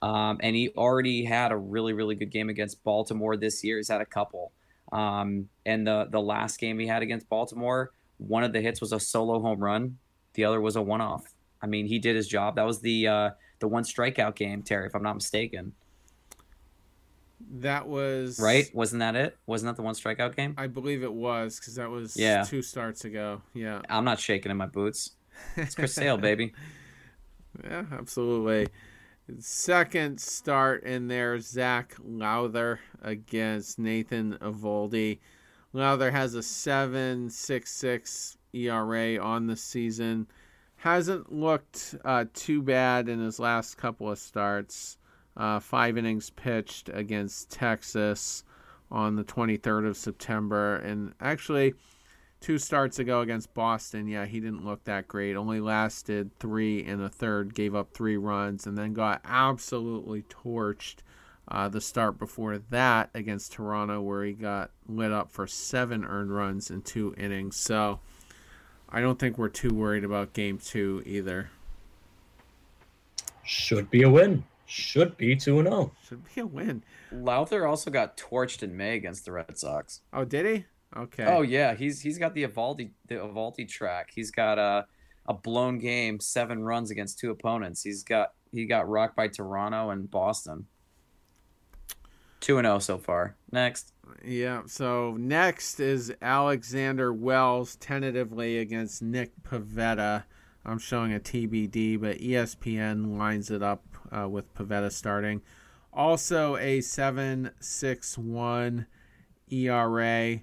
[0.00, 3.78] Um, and he already had a really, really good game against Baltimore this year.
[3.78, 4.52] He's had a couple.
[4.92, 8.92] Um, and the the last game he had against Baltimore, one of the hits was
[8.92, 9.98] a solo home run.
[10.34, 11.24] The other was a one off.
[11.60, 12.56] I mean, he did his job.
[12.56, 15.72] That was the uh, the one strikeout game, Terry, if I'm not mistaken.
[17.50, 18.68] That was right.
[18.74, 19.36] Wasn't that it?
[19.46, 20.54] Wasn't that the one strikeout game?
[20.56, 22.42] I believe it was because that was yeah.
[22.42, 23.42] two starts ago.
[23.54, 25.12] Yeah, I'm not shaking in my boots.
[25.56, 26.52] It's Chris Sale, baby.
[27.62, 28.68] Yeah, absolutely.
[29.38, 35.18] Second start in there, Zac Lowther against Nathan Eovaldi.
[35.72, 40.26] Lowther has a 7.66 ERA on the season.
[40.76, 44.96] Hasn't looked uh, too bad in his last couple of starts.
[45.36, 48.44] Uh, five innings pitched against Texas,
[48.90, 50.76] on the 23rd of September.
[50.76, 51.74] And actually,
[52.40, 55.36] two starts ago against Boston, yeah, he didn't look that great.
[55.36, 60.96] Only lasted three and a third, gave up three runs, and then got absolutely torched
[61.48, 66.34] uh, the start before that against Toronto, where he got lit up for seven earned
[66.34, 67.56] runs in two innings.
[67.56, 68.00] So
[68.88, 71.50] I don't think we're too worried about game two either.
[73.44, 74.44] Should be a win.
[74.68, 75.92] Should be 2 0.
[76.06, 76.84] Should be a win.
[77.10, 80.02] Lowther also got torched in May against the Red Sox.
[80.12, 80.66] Oh, did he?
[80.96, 81.24] Okay.
[81.24, 84.10] Oh yeah, he's he's got the Eovaldi the Eovaldi track.
[84.14, 84.86] He's got a
[85.26, 87.82] a blown game, seven runs against two opponents.
[87.82, 90.66] He's got he got rocked by Toronto and Boston.
[92.40, 93.36] Two and zero so far.
[93.52, 93.92] Next.
[94.24, 94.62] Yeah.
[94.66, 100.24] So next is Alexander Wells tentatively against Nick Pivetta.
[100.64, 105.42] I'm showing a TBD, but ESPN lines it up uh, with Pivetta starting.
[105.92, 108.86] Also a seven six one
[109.50, 110.40] ERA.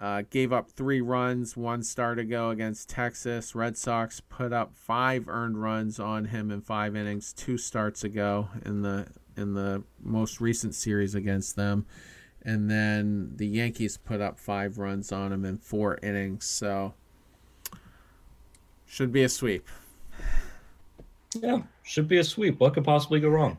[0.00, 3.56] Uh, gave up three runs one start ago against Texas.
[3.56, 8.48] Red Sox put up five earned runs on him in five innings two starts ago
[8.64, 11.84] in the in the most recent series against them.
[12.42, 16.46] And then the Yankees put up five runs on him in four innings.
[16.46, 16.94] So
[18.86, 19.66] should be a sweep.
[21.34, 22.60] Yeah, should be a sweep.
[22.60, 23.58] What could possibly go wrong?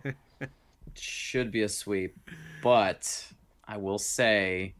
[0.95, 2.17] should be a sweep,
[2.63, 3.27] but
[3.67, 4.73] I will say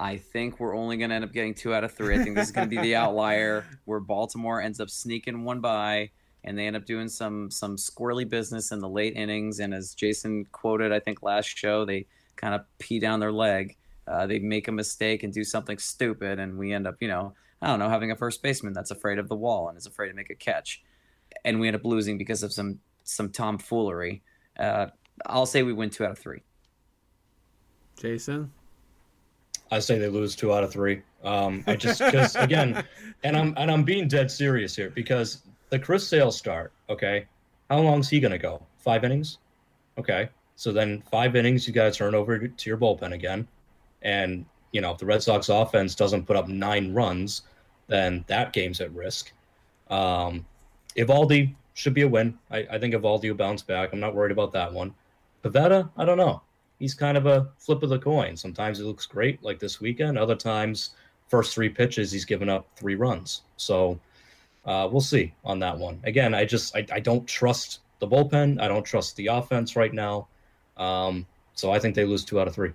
[0.00, 2.14] I think we're only going to end up getting two out of three.
[2.14, 5.60] I think this is going to be the outlier where Baltimore ends up sneaking one
[5.60, 6.10] by,
[6.44, 9.58] and they end up doing some some squirrely business in the late innings.
[9.58, 13.76] And as Jason quoted, I think last show, they kind of pee down their leg.
[14.06, 17.34] Uh, they make a mistake and do something stupid, and we end up, you know,
[17.60, 20.08] I don't know, having a first baseman that's afraid of the wall and is afraid
[20.08, 20.82] to make a catch,
[21.44, 24.22] and we end up losing because of some some tomfoolery.
[24.58, 24.86] Uh,
[25.26, 26.42] I'll say we win two out of three.
[27.96, 28.52] Jason.
[29.70, 31.02] I say they lose two out of three.
[31.24, 32.84] Um, I just because again,
[33.24, 36.72] and I'm and I'm being dead serious here because the Chris Sale start.
[36.88, 37.26] Okay,
[37.68, 38.62] how long's he gonna go?
[38.78, 39.38] Five innings.
[39.98, 43.46] Okay, so then five innings, you got to turn over to your bullpen again,
[44.02, 47.42] and you know if the Red Sox offense doesn't put up nine runs,
[47.88, 49.32] then that game's at risk.
[49.90, 50.46] Um,
[50.96, 52.38] Eovaldi should be a win.
[52.50, 53.92] I, I think Eovaldi will bounce back.
[53.92, 54.94] I'm not worried about that one.
[55.42, 56.42] Pivetta, I don't know
[56.78, 58.36] he's kind of a flip of the coin.
[58.36, 60.18] Sometimes he looks great, like this weekend.
[60.18, 60.90] Other times,
[61.28, 63.42] first three pitches, he's given up three runs.
[63.56, 63.98] So
[64.64, 66.00] uh, we'll see on that one.
[66.04, 68.60] Again, I just I, I don't trust the bullpen.
[68.60, 70.28] I don't trust the offense right now.
[70.76, 72.72] Um, so I think they lose two out of three.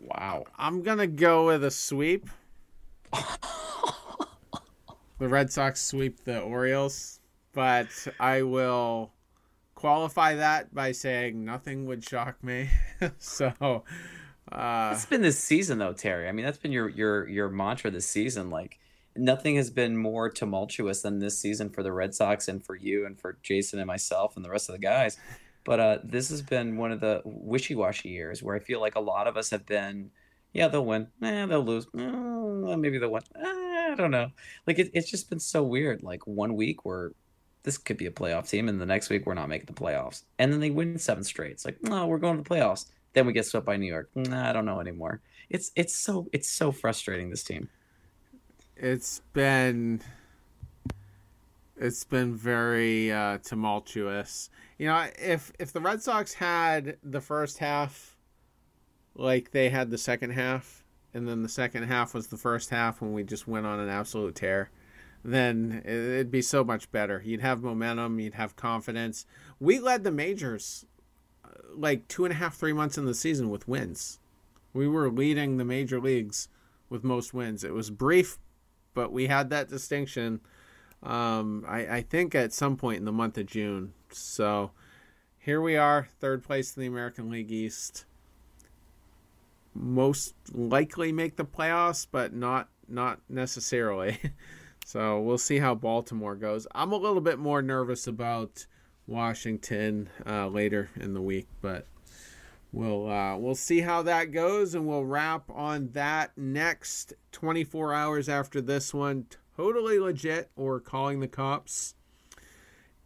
[0.00, 0.44] Wow.
[0.56, 2.28] I'm gonna go with a sweep.
[5.18, 7.20] the Red Sox sweep the Orioles,
[7.52, 7.88] but
[8.20, 9.10] I will
[9.76, 12.68] qualify that by saying nothing would shock me.
[13.18, 13.84] so
[14.50, 16.28] uh It's been this season though, Terry.
[16.28, 18.50] I mean, that's been your your your mantra this season.
[18.50, 18.80] Like
[19.14, 23.06] nothing has been more tumultuous than this season for the Red Sox and for you
[23.06, 25.18] and for Jason and myself and the rest of the guys.
[25.64, 29.00] But uh, this has been one of the wishy-washy years where I feel like a
[29.00, 30.10] lot of us have been,
[30.52, 34.30] yeah, they'll win, eh, they'll lose, eh, maybe they'll win, eh, I don't know.
[34.66, 36.04] Like it, it's just been so weird.
[36.04, 37.10] Like one week we're
[37.66, 40.22] this could be a playoff team, and the next week we're not making the playoffs,
[40.38, 41.50] and then they win seven straight.
[41.50, 42.86] It's like, no, we're going to the playoffs.
[43.12, 44.08] Then we get swept by New York.
[44.14, 45.20] Nah, I don't know anymore.
[45.50, 47.28] It's it's so it's so frustrating.
[47.28, 47.68] This team.
[48.76, 50.00] It's been
[51.76, 54.48] it's been very uh, tumultuous.
[54.78, 58.16] You know, if if the Red Sox had the first half
[59.16, 63.00] like they had the second half, and then the second half was the first half
[63.00, 64.70] when we just went on an absolute tear,
[65.26, 67.20] then it'd be so much better.
[67.24, 69.26] You'd have momentum, you'd have confidence.
[69.58, 70.86] We led the majors
[71.44, 74.20] uh, like two and a half, three months in the season with wins.
[74.72, 76.48] We were leading the major leagues
[76.88, 77.64] with most wins.
[77.64, 78.38] It was brief,
[78.94, 80.40] but we had that distinction.
[81.02, 83.94] Um, I, I think at some point in the month of June.
[84.12, 84.70] So
[85.38, 88.04] here we are, third place in the American League East.
[89.74, 94.18] Most likely make the playoffs, but not not necessarily.
[94.86, 96.64] so we'll see how Baltimore goes.
[96.72, 98.66] I'm a little bit more nervous about
[99.08, 101.88] Washington uh, later in the week, but
[102.70, 108.28] we'll uh, we'll see how that goes, and we'll wrap on that next 24 hours
[108.28, 109.26] after this one.
[109.56, 111.96] Totally legit, or calling the cops,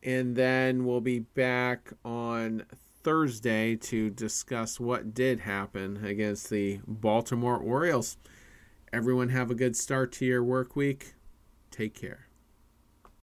[0.03, 2.67] and then we'll be back on
[3.03, 8.19] Thursday to discuss what did happen against the Baltimore Orioles.
[8.93, 11.15] Everyone have a good start to your work week.
[11.71, 12.30] Take care.